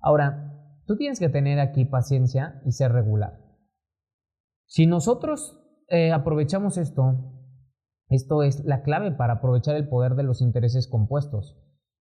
Ahora, 0.00 0.60
tú 0.86 0.96
tienes 0.96 1.20
que 1.20 1.28
tener 1.28 1.60
aquí 1.60 1.84
paciencia 1.84 2.60
y 2.66 2.72
ser 2.72 2.90
regular. 2.90 3.38
Si 4.66 4.86
nosotros 4.86 5.58
eh, 5.88 6.12
aprovechamos 6.12 6.78
esto, 6.78 7.32
esto 8.08 8.42
es 8.42 8.64
la 8.64 8.82
clave 8.82 9.12
para 9.12 9.34
aprovechar 9.34 9.76
el 9.76 9.88
poder 9.88 10.14
de 10.14 10.22
los 10.22 10.40
intereses 10.40 10.88
compuestos 10.88 11.56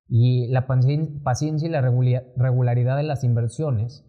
y 0.09 0.47
la 0.47 0.67
paciencia 0.67 1.67
y 1.67 1.71
la 1.71 1.81
regularidad 1.81 2.97
de 2.97 3.03
las 3.03 3.23
inversiones 3.23 4.05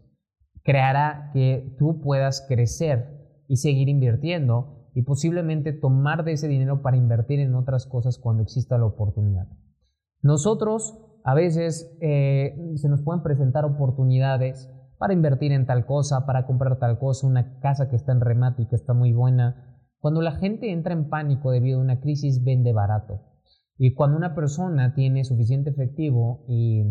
creará 0.62 1.30
que 1.32 1.74
tú 1.78 2.00
puedas 2.00 2.44
crecer 2.46 3.44
y 3.48 3.56
seguir 3.56 3.88
invirtiendo 3.88 4.90
y 4.94 5.02
posiblemente 5.02 5.72
tomar 5.72 6.24
de 6.24 6.32
ese 6.32 6.48
dinero 6.48 6.82
para 6.82 6.96
invertir 6.96 7.40
en 7.40 7.54
otras 7.54 7.86
cosas 7.86 8.18
cuando 8.18 8.42
exista 8.42 8.78
la 8.78 8.86
oportunidad. 8.86 9.48
Nosotros 10.22 10.98
a 11.24 11.34
veces 11.34 11.96
eh, 12.00 12.56
se 12.76 12.88
nos 12.88 13.02
pueden 13.02 13.22
presentar 13.22 13.64
oportunidades 13.64 14.70
para 14.98 15.12
invertir 15.12 15.52
en 15.52 15.66
tal 15.66 15.86
cosa, 15.86 16.26
para 16.26 16.46
comprar 16.46 16.78
tal 16.78 16.98
cosa, 16.98 17.26
una 17.26 17.60
casa 17.60 17.88
que 17.88 17.96
está 17.96 18.12
en 18.12 18.20
remate 18.20 18.62
y 18.62 18.66
que 18.66 18.76
está 18.76 18.94
muy 18.94 19.12
buena. 19.12 19.67
Cuando 20.00 20.22
la 20.22 20.32
gente 20.32 20.70
entra 20.70 20.94
en 20.94 21.08
pánico 21.08 21.50
debido 21.50 21.78
a 21.78 21.82
una 21.82 22.00
crisis, 22.00 22.44
vende 22.44 22.72
barato. 22.72 23.22
Y 23.76 23.94
cuando 23.94 24.16
una 24.16 24.34
persona 24.34 24.94
tiene 24.94 25.24
suficiente 25.24 25.70
efectivo 25.70 26.44
y, 26.48 26.82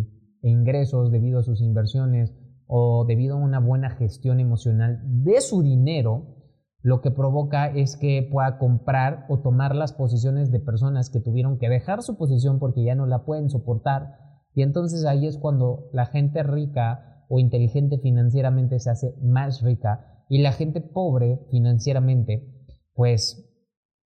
e 0.41 0.49
ingresos 0.49 1.11
debido 1.11 1.39
a 1.39 1.43
sus 1.43 1.61
inversiones 1.61 2.33
o 2.65 3.05
debido 3.05 3.35
a 3.35 3.39
una 3.39 3.59
buena 3.59 3.91
gestión 3.91 4.39
emocional 4.39 5.01
de 5.03 5.39
su 5.41 5.63
dinero, 5.63 6.35
lo 6.81 7.01
que 7.01 7.11
provoca 7.11 7.67
es 7.67 7.97
que 7.97 8.27
pueda 8.31 8.57
comprar 8.57 9.25
o 9.29 9.39
tomar 9.39 9.75
las 9.75 9.93
posiciones 9.93 10.51
de 10.51 10.59
personas 10.59 11.09
que 11.09 11.19
tuvieron 11.19 11.57
que 11.57 11.69
dejar 11.69 12.01
su 12.01 12.17
posición 12.17 12.59
porque 12.59 12.83
ya 12.83 12.95
no 12.95 13.05
la 13.05 13.25
pueden 13.25 13.49
soportar. 13.49 14.17
Y 14.53 14.63
entonces 14.63 15.05
ahí 15.05 15.27
es 15.27 15.37
cuando 15.37 15.89
la 15.93 16.05
gente 16.05 16.43
rica 16.43 17.25
o 17.29 17.39
inteligente 17.39 17.99
financieramente 17.99 18.79
se 18.79 18.89
hace 18.89 19.15
más 19.21 19.61
rica 19.61 20.23
y 20.29 20.41
la 20.41 20.51
gente 20.51 20.81
pobre 20.81 21.39
financieramente 21.51 22.56
pues 22.97 23.47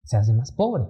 se 0.03 0.17
hace 0.17 0.33
más 0.33 0.51
pobre. 0.51 0.83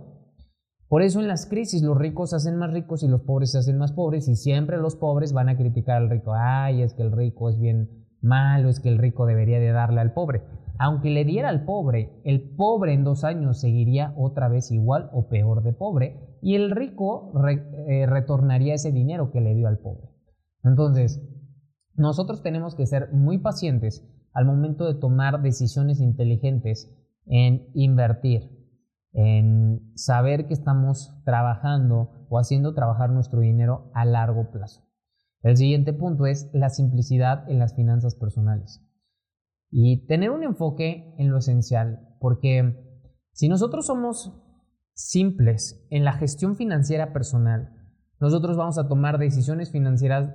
Por 0.89 1.03
eso 1.03 1.21
en 1.21 1.27
las 1.29 1.45
crisis 1.45 1.83
los 1.83 1.97
ricos 1.97 2.31
se 2.31 2.35
hacen 2.35 2.57
más 2.57 2.73
ricos 2.73 3.03
y 3.03 3.07
los 3.07 3.21
pobres 3.21 3.51
se 3.51 3.59
hacen 3.59 3.77
más 3.77 3.93
pobres 3.93 4.27
y 4.27 4.35
siempre 4.35 4.77
los 4.77 4.97
pobres 4.97 5.31
van 5.31 5.47
a 5.47 5.55
criticar 5.55 6.01
al 6.01 6.09
rico. 6.09 6.33
Ay, 6.35 6.81
es 6.81 6.93
que 6.93 7.03
el 7.03 7.13
rico 7.13 7.49
es 7.49 7.57
bien 7.57 8.07
malo, 8.21 8.67
es 8.67 8.79
que 8.79 8.89
el 8.89 8.97
rico 8.97 9.25
debería 9.25 9.59
de 9.59 9.71
darle 9.71 10.01
al 10.01 10.13
pobre. 10.13 10.41
aunque 10.79 11.11
le 11.11 11.25
diera 11.25 11.49
al 11.49 11.63
pobre, 11.63 12.19
el 12.23 12.55
pobre 12.55 12.93
en 12.93 13.03
dos 13.03 13.23
años 13.23 13.61
seguiría 13.61 14.15
otra 14.17 14.49
vez 14.49 14.71
igual 14.71 15.11
o 15.13 15.27
peor 15.29 15.61
de 15.61 15.73
pobre 15.73 16.39
y 16.41 16.55
el 16.55 16.71
rico 16.71 17.31
eh, 17.87 18.07
retornaría 18.07 18.73
ese 18.73 18.91
dinero 18.91 19.29
que 19.29 19.41
le 19.41 19.53
dio 19.53 19.67
al 19.67 19.77
pobre. 19.77 20.09
Entonces, 20.63 21.21
nosotros 21.93 22.41
tenemos 22.41 22.73
que 22.73 22.87
ser 22.87 23.13
muy 23.13 23.37
pacientes 23.37 24.03
al 24.33 24.45
momento 24.45 24.91
de 24.91 24.99
tomar 24.99 25.43
decisiones 25.43 26.01
inteligentes 26.01 26.91
en 27.25 27.69
invertir, 27.73 28.49
en 29.13 29.91
saber 29.95 30.47
que 30.47 30.53
estamos 30.53 31.13
trabajando 31.25 32.25
o 32.29 32.39
haciendo 32.39 32.73
trabajar 32.73 33.09
nuestro 33.09 33.41
dinero 33.41 33.91
a 33.93 34.05
largo 34.05 34.51
plazo. 34.51 34.87
El 35.43 35.57
siguiente 35.57 35.93
punto 35.93 36.25
es 36.25 36.49
la 36.53 36.69
simplicidad 36.69 37.49
en 37.49 37.59
las 37.59 37.75
finanzas 37.75 38.15
personales. 38.15 38.85
Y 39.69 40.05
tener 40.05 40.31
un 40.31 40.43
enfoque 40.43 41.15
en 41.17 41.29
lo 41.29 41.37
esencial, 41.37 42.15
porque 42.19 42.75
si 43.31 43.49
nosotros 43.49 43.87
somos 43.87 44.33
simples 44.93 45.87
en 45.89 46.03
la 46.03 46.13
gestión 46.13 46.55
financiera 46.55 47.13
personal, 47.13 47.73
nosotros 48.19 48.55
vamos 48.57 48.77
a 48.77 48.87
tomar 48.87 49.17
decisiones 49.17 49.71
financieras 49.71 50.33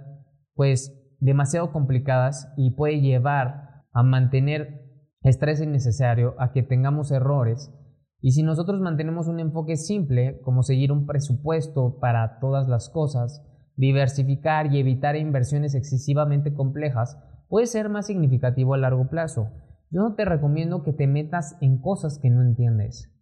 pues 0.55 0.93
demasiado 1.21 1.71
complicadas 1.71 2.53
y 2.57 2.73
puede 2.73 3.01
llevar 3.01 3.85
a 3.93 4.03
mantener 4.03 4.86
estrés 5.23 5.61
innecesario, 5.61 6.35
a 6.39 6.53
que 6.53 6.63
tengamos 6.63 7.11
errores. 7.11 7.73
Y 8.21 8.33
si 8.33 8.43
nosotros 8.43 8.81
mantenemos 8.81 9.29
un 9.29 9.41
enfoque 9.41 9.77
simple, 9.77 10.41
como 10.43 10.63
seguir 10.63 10.93
un 10.93 11.07
presupuesto 11.07 11.99
para 12.01 12.39
todas 12.41 12.69
las 12.69 12.89
cosas, 12.89 13.43
diversificar 13.77 14.73
y 14.73 14.81
evitar 14.81 15.17
inversiones 15.17 15.75
excesivamente 15.75 16.55
complejas, 16.55 17.19
puede 17.49 17.67
ser 17.67 17.89
más 17.89 18.07
significativo 18.07 18.75
a 18.75 18.79
largo 18.79 19.09
plazo. 19.09 19.51
Yo 19.91 20.03
no 20.03 20.15
te 20.15 20.25
recomiendo 20.25 20.83
que 20.83 20.93
te 20.93 21.07
metas 21.07 21.57
en 21.61 21.81
cosas 21.81 22.19
que 22.21 22.31
no 22.31 22.43
entiendes 22.43 23.13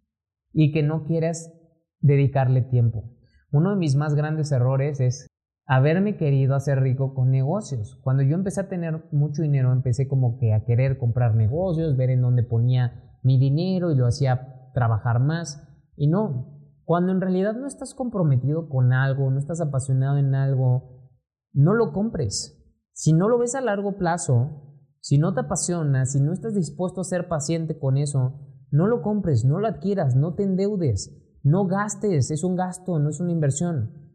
y 0.53 0.71
que 0.71 0.83
no 0.83 1.03
quieras 1.03 1.51
dedicarle 1.99 2.61
tiempo. 2.61 3.11
Uno 3.51 3.71
de 3.71 3.77
mis 3.77 3.95
más 3.95 4.15
grandes 4.15 4.51
errores 4.51 4.99
es 4.99 5.27
haberme 5.65 6.17
querido 6.17 6.55
hacer 6.55 6.79
rico 6.79 7.13
con 7.13 7.31
negocios. 7.31 7.99
Cuando 8.03 8.23
yo 8.23 8.35
empecé 8.35 8.61
a 8.61 8.69
tener 8.69 9.03
mucho 9.11 9.41
dinero, 9.41 9.71
empecé 9.71 10.07
como 10.07 10.37
que 10.37 10.53
a 10.53 10.63
querer 10.63 10.97
comprar 10.97 11.35
negocios, 11.35 11.97
ver 11.97 12.11
en 12.11 12.21
dónde 12.21 12.43
ponía 12.43 13.17
mi 13.23 13.39
dinero 13.39 13.91
y 13.91 13.95
lo 13.95 14.05
hacía 14.05 14.71
trabajar 14.73 15.19
más. 15.19 15.67
Y 15.95 16.07
no, 16.07 16.55
cuando 16.83 17.11
en 17.11 17.21
realidad 17.21 17.55
no 17.55 17.65
estás 17.65 17.95
comprometido 17.95 18.69
con 18.69 18.93
algo, 18.93 19.31
no 19.31 19.39
estás 19.39 19.59
apasionado 19.59 20.17
en 20.17 20.35
algo, 20.35 21.09
no 21.51 21.73
lo 21.73 21.91
compres. 21.93 22.61
Si 22.93 23.11
no 23.13 23.27
lo 23.27 23.39
ves 23.39 23.55
a 23.55 23.61
largo 23.61 23.97
plazo, 23.97 24.61
si 24.99 25.17
no 25.17 25.33
te 25.33 25.41
apasiona, 25.41 26.05
si 26.05 26.21
no 26.21 26.31
estás 26.31 26.53
dispuesto 26.53 27.01
a 27.01 27.05
ser 27.05 27.27
paciente 27.27 27.79
con 27.79 27.97
eso, 27.97 28.39
no 28.71 28.87
lo 28.87 29.01
compres, 29.01 29.45
no 29.45 29.59
lo 29.59 29.67
adquieras, 29.67 30.15
no 30.15 30.35
te 30.35 30.43
endeudes, 30.43 31.15
no 31.43 31.65
gastes, 31.65 32.29
es 32.29 32.43
un 32.43 32.55
gasto, 32.55 32.99
no 32.99 33.09
es 33.09 33.19
una 33.19 33.31
inversión. 33.31 34.05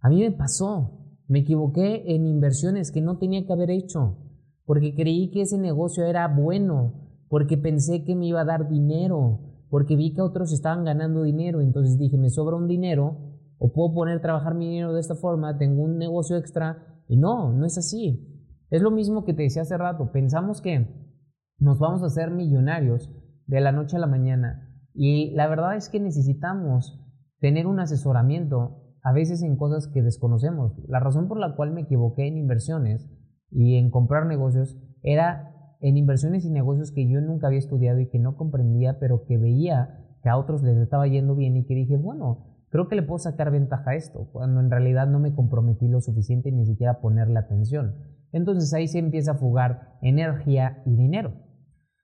A 0.00 0.08
mí 0.08 0.20
me 0.20 0.32
pasó, 0.32 0.99
me 1.30 1.38
equivoqué 1.38 2.12
en 2.12 2.26
inversiones 2.26 2.90
que 2.90 3.00
no 3.00 3.18
tenía 3.18 3.46
que 3.46 3.52
haber 3.52 3.70
hecho, 3.70 4.18
porque 4.64 4.96
creí 4.96 5.30
que 5.30 5.42
ese 5.42 5.58
negocio 5.58 6.04
era 6.04 6.26
bueno, 6.26 6.92
porque 7.28 7.56
pensé 7.56 8.02
que 8.02 8.16
me 8.16 8.26
iba 8.26 8.40
a 8.40 8.44
dar 8.44 8.68
dinero, 8.68 9.38
porque 9.68 9.94
vi 9.94 10.12
que 10.12 10.22
otros 10.22 10.52
estaban 10.52 10.84
ganando 10.84 11.22
dinero, 11.22 11.60
entonces 11.60 11.98
dije, 11.98 12.18
me 12.18 12.30
sobra 12.30 12.56
un 12.56 12.66
dinero, 12.66 13.16
o 13.58 13.72
puedo 13.72 13.94
poner 13.94 14.18
a 14.18 14.20
trabajar 14.20 14.56
mi 14.56 14.70
dinero 14.70 14.92
de 14.92 14.98
esta 14.98 15.14
forma, 15.14 15.56
tengo 15.56 15.84
un 15.84 15.98
negocio 15.98 16.36
extra, 16.36 17.00
y 17.06 17.16
no, 17.16 17.52
no 17.52 17.64
es 17.64 17.78
así. 17.78 18.26
Es 18.68 18.82
lo 18.82 18.90
mismo 18.90 19.24
que 19.24 19.32
te 19.32 19.44
decía 19.44 19.62
hace 19.62 19.78
rato, 19.78 20.10
pensamos 20.10 20.60
que 20.60 21.14
nos 21.60 21.78
vamos 21.78 22.02
a 22.02 22.06
hacer 22.06 22.32
millonarios 22.32 23.08
de 23.46 23.60
la 23.60 23.70
noche 23.70 23.96
a 23.96 24.00
la 24.00 24.08
mañana, 24.08 24.68
y 24.94 25.30
la 25.36 25.46
verdad 25.46 25.76
es 25.76 25.88
que 25.90 26.00
necesitamos 26.00 27.00
tener 27.38 27.68
un 27.68 27.78
asesoramiento 27.78 28.89
a 29.02 29.12
veces 29.12 29.42
en 29.42 29.56
cosas 29.56 29.88
que 29.88 30.02
desconocemos. 30.02 30.72
La 30.88 31.00
razón 31.00 31.28
por 31.28 31.38
la 31.38 31.54
cual 31.56 31.72
me 31.72 31.82
equivoqué 31.82 32.26
en 32.26 32.36
inversiones 32.36 33.10
y 33.50 33.76
en 33.76 33.90
comprar 33.90 34.26
negocios 34.26 34.78
era 35.02 35.54
en 35.80 35.96
inversiones 35.96 36.44
y 36.44 36.50
negocios 36.50 36.92
que 36.92 37.08
yo 37.08 37.20
nunca 37.20 37.46
había 37.46 37.58
estudiado 37.58 38.00
y 38.00 38.08
que 38.08 38.18
no 38.18 38.36
comprendía, 38.36 38.98
pero 38.98 39.24
que 39.24 39.38
veía 39.38 40.06
que 40.22 40.28
a 40.28 40.36
otros 40.36 40.62
les 40.62 40.76
estaba 40.76 41.06
yendo 41.06 41.34
bien 41.34 41.56
y 41.56 41.64
que 41.64 41.74
dije, 41.74 41.96
bueno, 41.96 42.64
creo 42.68 42.88
que 42.88 42.96
le 42.96 43.02
puedo 43.02 43.18
sacar 43.18 43.50
ventaja 43.50 43.92
a 43.92 43.94
esto, 43.94 44.28
cuando 44.32 44.60
en 44.60 44.70
realidad 44.70 45.08
no 45.08 45.18
me 45.18 45.34
comprometí 45.34 45.88
lo 45.88 46.00
suficiente 46.00 46.52
ni 46.52 46.66
siquiera 46.66 47.00
ponerle 47.00 47.38
atención. 47.38 47.96
Entonces 48.32 48.72
ahí 48.74 48.86
se 48.86 48.98
empieza 48.98 49.32
a 49.32 49.36
fugar 49.36 49.98
energía 50.02 50.82
y 50.84 50.94
dinero. 50.94 51.32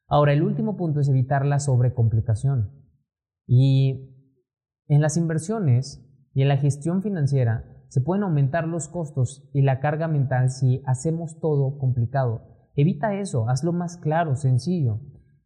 Ahora, 0.08 0.32
el 0.32 0.42
último 0.42 0.76
punto 0.76 1.00
es 1.00 1.08
evitar 1.08 1.44
la 1.44 1.58
sobrecomplicación. 1.58 2.70
Y 3.46 4.12
en 4.88 5.00
las 5.00 5.16
inversiones, 5.16 6.05
y 6.36 6.42
en 6.42 6.48
la 6.48 6.58
gestión 6.58 7.00
financiera 7.00 7.64
se 7.88 8.02
pueden 8.02 8.22
aumentar 8.22 8.68
los 8.68 8.88
costos 8.88 9.48
y 9.54 9.62
la 9.62 9.80
carga 9.80 10.06
mental 10.06 10.50
si 10.50 10.82
hacemos 10.84 11.40
todo 11.40 11.78
complicado. 11.78 12.42
Evita 12.74 13.14
eso, 13.14 13.48
hazlo 13.48 13.72
más 13.72 13.96
claro, 13.96 14.36
sencillo. 14.36 15.00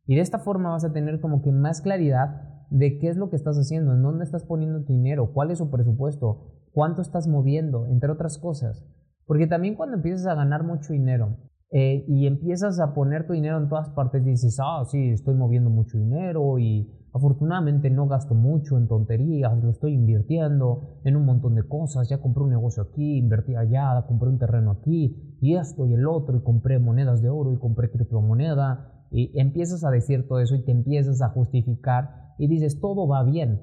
Y 0.05 0.16
de 0.16 0.20
esta 0.20 0.40
forma 0.40 0.70
vas 0.70 0.85
a 0.85 0.92
tener 0.92 1.20
como 1.20 1.42
que 1.42 1.53
más 1.53 1.81
claridad 1.81 2.66
de 2.70 2.98
qué 2.98 3.07
es 3.07 3.16
lo 3.16 3.31
que 3.31 3.37
estás 3.37 3.57
haciendo, 3.57 3.94
en 3.94 4.03
dónde 4.03 4.24
estás 4.24 4.42
poniendo 4.42 4.83
tu 4.83 4.92
dinero, 4.92 5.33
cuál 5.33 5.53
es 5.53 5.59
su 5.59 5.70
presupuesto, 5.70 6.64
cuánto 6.72 7.03
estás 7.03 7.29
moviendo, 7.29 7.87
entre 7.87 8.11
otras 8.11 8.37
cosas. 8.38 8.85
Porque 9.26 9.46
también 9.46 9.76
cuando 9.76 9.94
empiezas 9.94 10.26
a 10.26 10.35
ganar 10.35 10.64
mucho 10.64 10.92
dinero 10.92 11.37
eh, 11.70 12.05
y 12.09 12.26
empiezas 12.26 12.81
a 12.81 12.94
poner 12.94 13.29
tu 13.29 13.33
dinero 13.33 13.59
en 13.59 13.68
todas 13.68 13.90
partes, 13.90 14.24
dices, 14.24 14.59
ah, 14.61 14.83
sí, 14.90 15.11
estoy 15.11 15.37
moviendo 15.37 15.70
mucho 15.70 15.98
dinero 15.98 16.59
y 16.59 16.99
Afortunadamente 17.12 17.90
no 17.90 18.07
gasto 18.07 18.35
mucho 18.35 18.79
en 18.79 18.87
tonterías, 18.87 19.61
lo 19.62 19.70
estoy 19.70 19.94
invirtiendo 19.94 21.01
en 21.05 21.16
un 21.16 21.25
montón 21.25 21.57
de 21.57 21.64
cosas. 21.64 22.09
Ya 22.09 22.18
compré 22.18 22.44
un 22.44 22.51
negocio 22.51 22.85
aquí, 22.85 23.18
invertí 23.18 23.57
allá, 23.57 24.05
compré 24.07 24.29
un 24.29 24.38
terreno 24.38 24.70
aquí, 24.70 25.37
y 25.40 25.57
esto 25.57 25.87
y 25.87 25.94
el 25.94 26.07
otro, 26.07 26.37
y 26.37 26.42
compré 26.42 26.79
monedas 26.79 27.20
de 27.20 27.29
oro 27.29 27.53
y 27.53 27.59
compré 27.59 27.90
criptomoneda. 27.90 29.07
Y 29.11 29.37
empiezas 29.40 29.83
a 29.85 29.90
decir 29.90 30.29
todo 30.29 30.38
eso 30.38 30.55
y 30.55 30.64
te 30.64 30.70
empiezas 30.70 31.20
a 31.20 31.31
justificar 31.31 32.35
y 32.38 32.46
dices 32.46 32.81
todo 32.81 33.09
va 33.09 33.25
bien. 33.25 33.61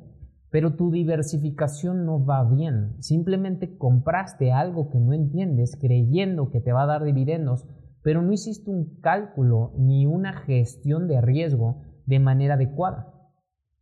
Pero 0.49 0.75
tu 0.75 0.91
diversificación 0.91 2.05
no 2.05 2.25
va 2.25 2.43
bien. 2.43 2.95
Simplemente 2.99 3.77
compraste 3.77 4.51
algo 4.51 4.89
que 4.89 4.99
no 4.99 5.13
entiendes 5.13 5.77
creyendo 5.79 6.49
que 6.49 6.59
te 6.59 6.73
va 6.73 6.83
a 6.83 6.87
dar 6.87 7.03
dividendos, 7.03 7.65
pero 8.03 8.21
no 8.21 8.33
hiciste 8.33 8.69
un 8.69 8.99
cálculo 9.01 9.73
ni 9.77 10.05
una 10.05 10.33
gestión 10.33 11.07
de 11.07 11.21
riesgo 11.21 11.81
de 12.05 12.19
manera 12.19 12.55
adecuada. 12.55 13.16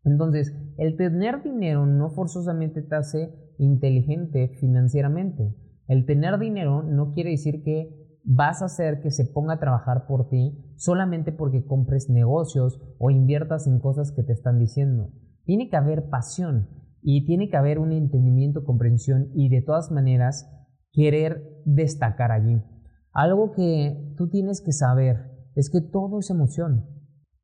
Entonces, 0.05 0.55
el 0.77 0.95
tener 0.95 1.43
dinero 1.43 1.85
no 1.85 2.11
forzosamente 2.11 2.81
te 2.81 2.95
hace 2.95 3.33
inteligente 3.57 4.49
financieramente. 4.59 5.55
El 5.87 6.05
tener 6.05 6.39
dinero 6.39 6.83
no 6.83 7.11
quiere 7.11 7.31
decir 7.31 7.63
que 7.63 8.05
vas 8.23 8.61
a 8.61 8.65
hacer 8.65 9.01
que 9.01 9.11
se 9.11 9.25
ponga 9.25 9.55
a 9.55 9.59
trabajar 9.59 10.07
por 10.07 10.29
ti 10.29 10.73
solamente 10.77 11.31
porque 11.31 11.65
compres 11.65 12.09
negocios 12.09 12.79
o 12.97 13.11
inviertas 13.11 13.67
en 13.67 13.79
cosas 13.79 14.11
que 14.11 14.23
te 14.23 14.33
están 14.33 14.59
diciendo. 14.59 15.11
Tiene 15.43 15.69
que 15.69 15.77
haber 15.77 16.09
pasión 16.09 16.69
y 17.01 17.25
tiene 17.25 17.49
que 17.49 17.57
haber 17.57 17.77
un 17.77 17.91
entendimiento, 17.91 18.63
comprensión 18.63 19.29
y 19.35 19.49
de 19.49 19.61
todas 19.61 19.91
maneras 19.91 20.49
querer 20.91 21.61
destacar 21.65 22.31
allí. 22.31 22.63
Algo 23.11 23.51
que 23.53 24.13
tú 24.17 24.29
tienes 24.29 24.61
que 24.61 24.71
saber 24.71 25.31
es 25.55 25.69
que 25.69 25.81
todo 25.81 26.19
es 26.19 26.29
emoción. 26.29 26.94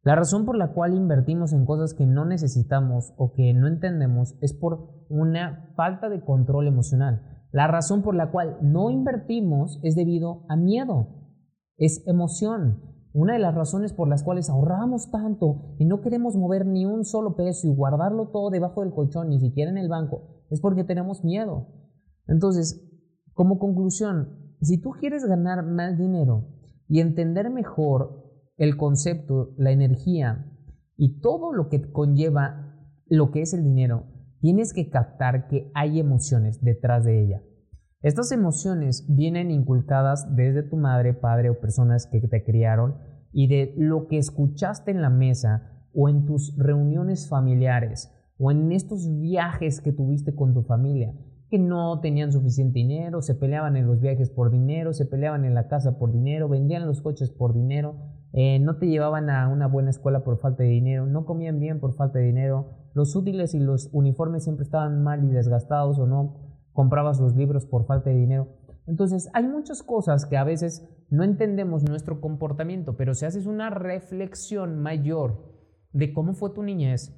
La 0.04 0.16
razón 0.16 0.46
por 0.46 0.58
la 0.58 0.74
cual 0.74 0.96
invertimos 0.96 1.54
en 1.54 1.66
cosas 1.66 1.94
que 1.94 2.08
no 2.08 2.26
necesitamos 2.26 3.14
o 3.18 3.34
que 3.34 3.54
no 3.54 3.68
entendemos 3.68 4.36
es 4.42 4.54
por 4.54 5.06
una 5.10 5.72
falta 5.76 6.10
de 6.10 6.22
control 6.22 6.68
emocional. 6.68 7.22
La 7.52 7.68
razón 7.68 8.02
por 8.02 8.16
la 8.16 8.32
cual 8.32 8.58
no 8.62 8.90
invertimos 8.90 9.80
es 9.84 9.96
debido 9.96 10.44
a 10.50 10.56
miedo, 10.56 11.08
es 11.78 12.04
emoción. 12.08 12.82
Una 13.14 13.34
de 13.34 13.40
las 13.40 13.54
razones 13.54 13.94
por 13.94 14.08
las 14.08 14.24
cuales 14.24 14.50
ahorramos 14.50 15.12
tanto 15.12 15.76
y 15.78 15.86
no 15.86 16.02
queremos 16.02 16.36
mover 16.36 16.66
ni 16.66 16.86
un 16.86 17.04
solo 17.04 17.36
peso 17.36 17.68
y 17.68 17.76
guardarlo 17.76 18.30
todo 18.30 18.50
debajo 18.50 18.82
del 18.82 18.94
colchón, 18.94 19.30
ni 19.30 19.40
siquiera 19.40 19.70
en 19.70 19.78
el 19.78 19.90
banco, 19.90 20.24
es 20.50 20.62
porque 20.62 20.84
tenemos 20.84 21.24
miedo. 21.24 21.68
Entonces, 22.28 22.90
como 23.34 23.60
conclusión, 23.60 24.56
si 24.62 24.80
tú 24.82 24.92
quieres 24.92 25.26
ganar 25.26 25.64
más 25.64 25.98
dinero 25.98 26.48
y 26.88 27.02
entender 27.02 27.50
mejor 27.50 28.31
el 28.62 28.78
concepto, 28.78 29.56
la 29.58 29.72
energía 29.72 30.46
y 30.96 31.20
todo 31.20 31.52
lo 31.52 31.68
que 31.68 31.92
conlleva 31.92 32.78
lo 33.08 33.32
que 33.32 33.42
es 33.42 33.56
el 33.56 33.64
dinero, 33.64 34.06
tienes 34.40 34.72
que 34.72 34.92
captar 34.92 35.48
que 35.48 35.72
hay 35.74 36.00
emociones 36.00 36.62
detrás 36.62 37.04
de 37.04 37.24
ella. 37.24 37.42
Estas 38.04 38.32
emociones 38.32 39.08
vienen 39.10 39.50
inculcadas 39.50 40.36
desde 40.36 40.62
tu 40.62 40.78
madre, 40.78 41.16
padre 41.16 41.50
o 41.50 41.60
personas 41.60 42.06
que 42.06 42.22
te 42.22 42.44
criaron 42.44 42.98
y 43.34 43.48
de 43.48 43.74
lo 43.78 44.08
que 44.08 44.20
escuchaste 44.20 44.92
en 44.92 45.02
la 45.02 45.10
mesa 45.10 45.88
o 45.96 46.08
en 46.08 46.26
tus 46.26 46.56
reuniones 46.56 47.28
familiares 47.28 48.14
o 48.38 48.52
en 48.52 48.72
estos 48.72 49.10
viajes 49.20 49.82
que 49.82 49.92
tuviste 49.92 50.36
con 50.36 50.54
tu 50.54 50.62
familia, 50.62 51.16
que 51.50 51.58
no 51.58 52.00
tenían 52.00 52.32
suficiente 52.32 52.78
dinero, 52.78 53.24
se 53.24 53.34
peleaban 53.34 53.76
en 53.76 53.88
los 53.88 54.00
viajes 54.02 54.30
por 54.30 54.52
dinero, 54.52 54.94
se 54.94 55.08
peleaban 55.08 55.46
en 55.46 55.56
la 55.56 55.68
casa 55.68 55.98
por 55.98 56.12
dinero, 56.12 56.48
vendían 56.48 56.86
los 56.86 57.02
coches 57.02 57.32
por 57.32 57.56
dinero, 57.56 57.96
eh, 58.34 58.60
no 58.60 58.78
te 58.78 58.88
llevaban 58.88 59.30
a 59.30 59.48
una 59.48 59.68
buena 59.68 59.90
escuela 59.90 60.24
por 60.24 60.38
falta 60.38 60.64
de 60.64 60.70
dinero, 60.70 61.06
no 61.06 61.26
comían 61.26 61.60
bien 61.60 61.80
por 61.80 61.94
falta 61.94 62.20
de 62.20 62.26
dinero, 62.26 62.70
los 62.94 63.16
útiles 63.16 63.54
y 63.54 63.60
los 63.60 63.90
uniformes 63.92 64.44
siempre 64.44 64.64
estaban 64.64 65.04
mal 65.04 65.24
y 65.24 65.30
desgastados 65.30 66.00
o 66.00 66.08
no 66.08 66.52
comprabas 66.74 67.20
los 67.20 67.36
libros 67.36 67.66
por 67.66 67.86
falta 67.86 68.10
de 68.10 68.18
dinero. 68.18 68.48
Entonces 68.88 69.30
hay 69.34 69.44
muchas 69.44 69.84
cosas 69.84 70.26
que 70.26 70.38
a 70.38 70.44
veces 70.44 70.88
no 71.10 71.24
entendemos 71.24 71.84
nuestro 71.84 72.22
comportamiento, 72.22 72.96
pero 72.96 73.14
si 73.14 73.26
haces 73.26 73.46
una 73.46 73.70
reflexión 73.70 74.82
mayor 74.82 75.52
de 75.92 76.14
cómo 76.14 76.34
fue 76.34 76.52
tu 76.52 76.64
niñez 76.64 77.18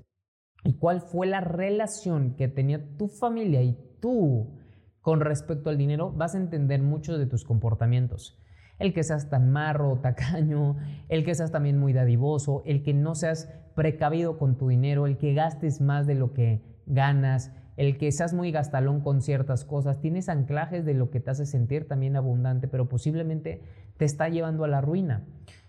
y 0.64 0.78
cuál 0.78 1.02
fue 1.02 1.28
la 1.28 1.42
relación 1.42 2.36
que 2.36 2.48
tenía 2.48 2.98
tu 2.98 3.08
familia 3.08 3.62
y 3.62 3.78
tú 4.02 4.60
con 5.02 5.20
respecto 5.20 5.70
al 5.70 5.78
dinero, 5.78 6.12
vas 6.12 6.34
a 6.34 6.40
entender 6.40 6.82
muchos 6.82 7.20
de 7.20 7.26
tus 7.26 7.44
comportamientos. 7.44 8.40
El 8.80 8.94
que 8.94 9.04
seas 9.04 9.30
tan 9.30 9.52
marro 9.52 9.92
o 9.92 10.00
tacaño, 10.00 10.78
el 11.10 11.24
que 11.24 11.36
seas 11.36 11.52
también 11.52 11.80
muy 11.80 11.94
dadivoso, 11.94 12.64
el 12.66 12.84
que 12.84 12.94
no 12.94 13.16
seas 13.16 13.50
precavido 13.76 14.38
con 14.38 14.58
tu 14.58 14.68
dinero, 14.68 15.08
el 15.08 15.18
que 15.18 15.34
gastes 15.34 15.82
más 15.82 16.08
de 16.08 16.16
lo 16.16 16.34
que 16.34 16.62
ganas, 16.86 17.52
el 17.78 17.98
que 17.98 18.12
seas 18.12 18.34
muy 18.34 18.52
gastalón 18.52 19.02
con 19.02 19.22
ciertas 19.22 19.66
cosas, 19.66 20.00
tienes 20.00 20.30
anclajes 20.30 20.86
de 20.86 20.94
lo 20.94 21.10
que 21.10 21.20
te 21.20 21.32
hace 21.32 21.46
sentir 21.46 21.88
también 21.88 22.16
abundante, 22.16 22.68
pero 22.68 22.88
posiblemente 22.88 23.62
te 23.98 24.06
está 24.06 24.30
llevando 24.30 24.64
a 24.64 24.68
la 24.68 24.82
ruina. 24.82 25.26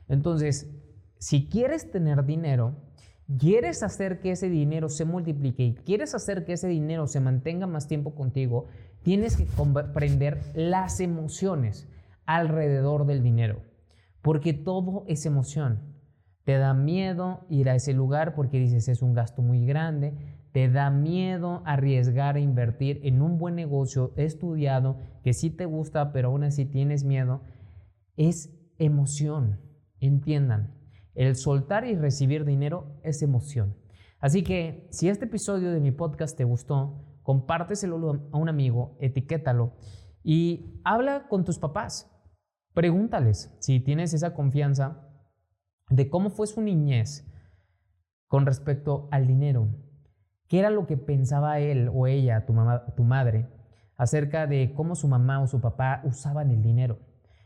Entonces, 0.09 0.71
si 1.19 1.49
quieres 1.49 1.91
tener 1.91 2.25
dinero, 2.27 2.75
quieres 3.39 3.83
hacer 3.83 4.21
que 4.21 4.33
ese 4.33 4.51
dinero 4.51 4.89
se 4.91 5.07
multiplique 5.07 5.63
y 5.63 5.75
quieres 5.75 6.15
hacer 6.15 6.45
que 6.45 6.55
ese 6.55 6.69
dinero 6.69 7.07
se 7.07 7.21
mantenga 7.21 7.67
más 7.67 7.89
tiempo 7.89 8.15
contigo, 8.15 8.67
tienes 9.03 9.37
que 9.37 9.47
comprender 9.47 10.41
las 10.55 11.01
emociones 11.01 11.89
alrededor 12.27 13.07
del 13.07 13.23
dinero, 13.23 13.63
porque 14.23 14.53
todo 14.53 15.05
es 15.09 15.27
emoción. 15.27 15.95
Te 16.45 16.59
da 16.59 16.75
miedo 16.75 17.47
ir 17.49 17.71
a 17.71 17.75
ese 17.75 17.95
lugar 17.95 18.35
porque 18.35 18.59
dices 18.59 18.89
es 18.89 19.03
un 19.03 19.15
gasto 19.15 19.43
muy 19.43 19.65
grande, 19.65 20.15
te 20.53 20.69
da 20.69 20.91
miedo 20.91 21.63
arriesgar 21.65 22.37
a 22.37 22.41
invertir 22.41 23.01
en 23.03 23.23
un 23.23 23.39
buen 23.39 23.57
negocio 23.57 24.13
estudiado 24.17 24.99
que 25.23 25.33
sí 25.33 25.51
te 25.51 25.65
gusta, 25.65 26.13
pero 26.13 26.29
aún 26.29 26.45
así 26.45 26.65
tienes 26.65 27.03
miedo, 27.03 27.43
es 28.17 28.55
emoción. 28.79 29.61
Entiendan, 30.01 30.79
el 31.15 31.35
soltar 31.35 31.87
y 31.87 31.97
recibir 31.97 32.45
dinero 32.45 33.01
es 33.03 33.23
emoción. 33.23 33.75
Así 34.21 34.43
que 34.43 34.87
si 34.91 35.09
este 35.09 35.25
episodio 35.25 35.73
de 35.73 35.81
mi 35.81 35.91
podcast 35.91 36.37
te 36.37 36.45
gustó, 36.45 37.05
compárteselo 37.23 38.29
a 38.33 38.37
un 38.37 38.49
amigo, 38.49 38.97
etiquétalo 39.01 39.73
y 40.23 40.81
habla 40.85 41.27
con 41.29 41.45
tus 41.45 41.59
papás. 41.59 42.14
Pregúntales 42.75 43.57
si 43.61 43.81
tienes 43.81 44.13
esa 44.13 44.35
confianza 44.35 45.09
de 45.89 46.11
cómo 46.11 46.29
fue 46.29 46.47
su 46.47 46.61
niñez 46.61 47.27
con 48.27 48.45
respecto 48.45 49.09
al 49.11 49.27
dinero. 49.27 49.69
¿Qué 50.49 50.59
era 50.59 50.69
lo 50.69 50.87
que 50.87 50.99
pensaba 50.99 51.59
él 51.61 51.91
o 51.93 52.07
ella, 52.07 52.45
tu, 52.45 52.53
mamá, 52.53 52.95
tu 52.95 53.05
madre, 53.05 53.49
acerca 53.97 54.47
de 54.47 54.75
cómo 54.75 54.95
su 54.95 55.09
mamá 55.09 55.41
o 55.41 55.47
su 55.47 55.61
papá 55.61 56.03
usaban 56.05 56.51
el 56.51 56.61
dinero? 56.61 56.99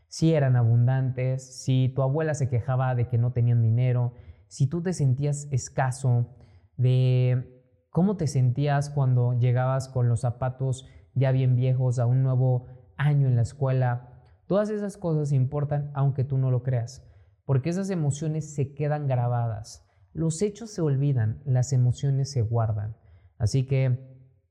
si 0.09 0.33
eran 0.33 0.55
abundantes, 0.55 1.63
si 1.63 1.93
tu 1.95 2.01
abuela 2.01 2.33
se 2.33 2.49
quejaba 2.49 2.95
de 2.95 3.07
que 3.07 3.17
no 3.17 3.31
tenían 3.31 3.61
dinero, 3.61 4.13
si 4.47 4.67
tú 4.67 4.81
te 4.81 4.91
sentías 4.91 5.47
escaso, 5.51 6.35
de 6.77 7.63
cómo 7.91 8.17
te 8.17 8.25
sentías 8.25 8.89
cuando 8.89 9.33
llegabas 9.33 9.87
con 9.87 10.09
los 10.09 10.21
zapatos 10.21 10.87
ya 11.13 11.31
bien 11.31 11.55
viejos 11.55 11.99
a 11.99 12.07
un 12.07 12.23
nuevo 12.23 12.65
año 12.97 13.27
en 13.27 13.35
la 13.35 13.43
escuela. 13.43 14.08
Todas 14.49 14.71
esas 14.71 14.97
cosas 14.97 15.31
importan 15.31 15.91
aunque 15.93 16.23
tú 16.23 16.39
no 16.39 16.49
lo 16.49 16.63
creas, 16.63 17.07
porque 17.45 17.69
esas 17.69 17.91
emociones 17.91 18.55
se 18.55 18.73
quedan 18.73 19.05
grabadas. 19.07 19.87
Los 20.11 20.41
hechos 20.41 20.71
se 20.71 20.81
olvidan, 20.81 21.43
las 21.45 21.71
emociones 21.71 22.31
se 22.31 22.41
guardan. 22.41 22.97
Así 23.37 23.67
que 23.67 23.99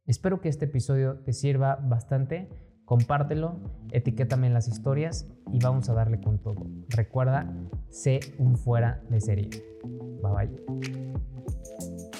espero 0.06 0.40
que 0.40 0.50
este 0.50 0.66
episodio 0.66 1.18
te 1.24 1.32
sirva 1.32 1.74
bastante 1.74 2.48
compártelo, 2.84 3.58
etiquétame 3.90 4.46
en 4.46 4.54
las 4.54 4.68
historias 4.68 5.28
y 5.52 5.58
vamos 5.58 5.88
a 5.88 5.94
darle 5.94 6.20
con 6.20 6.38
todo. 6.38 6.64
Recuerda, 6.90 7.52
sé 7.90 8.20
un 8.38 8.56
fuera 8.56 9.02
de 9.10 9.20
serie. 9.20 9.50
Bye 10.22 10.46
bye. 10.46 12.17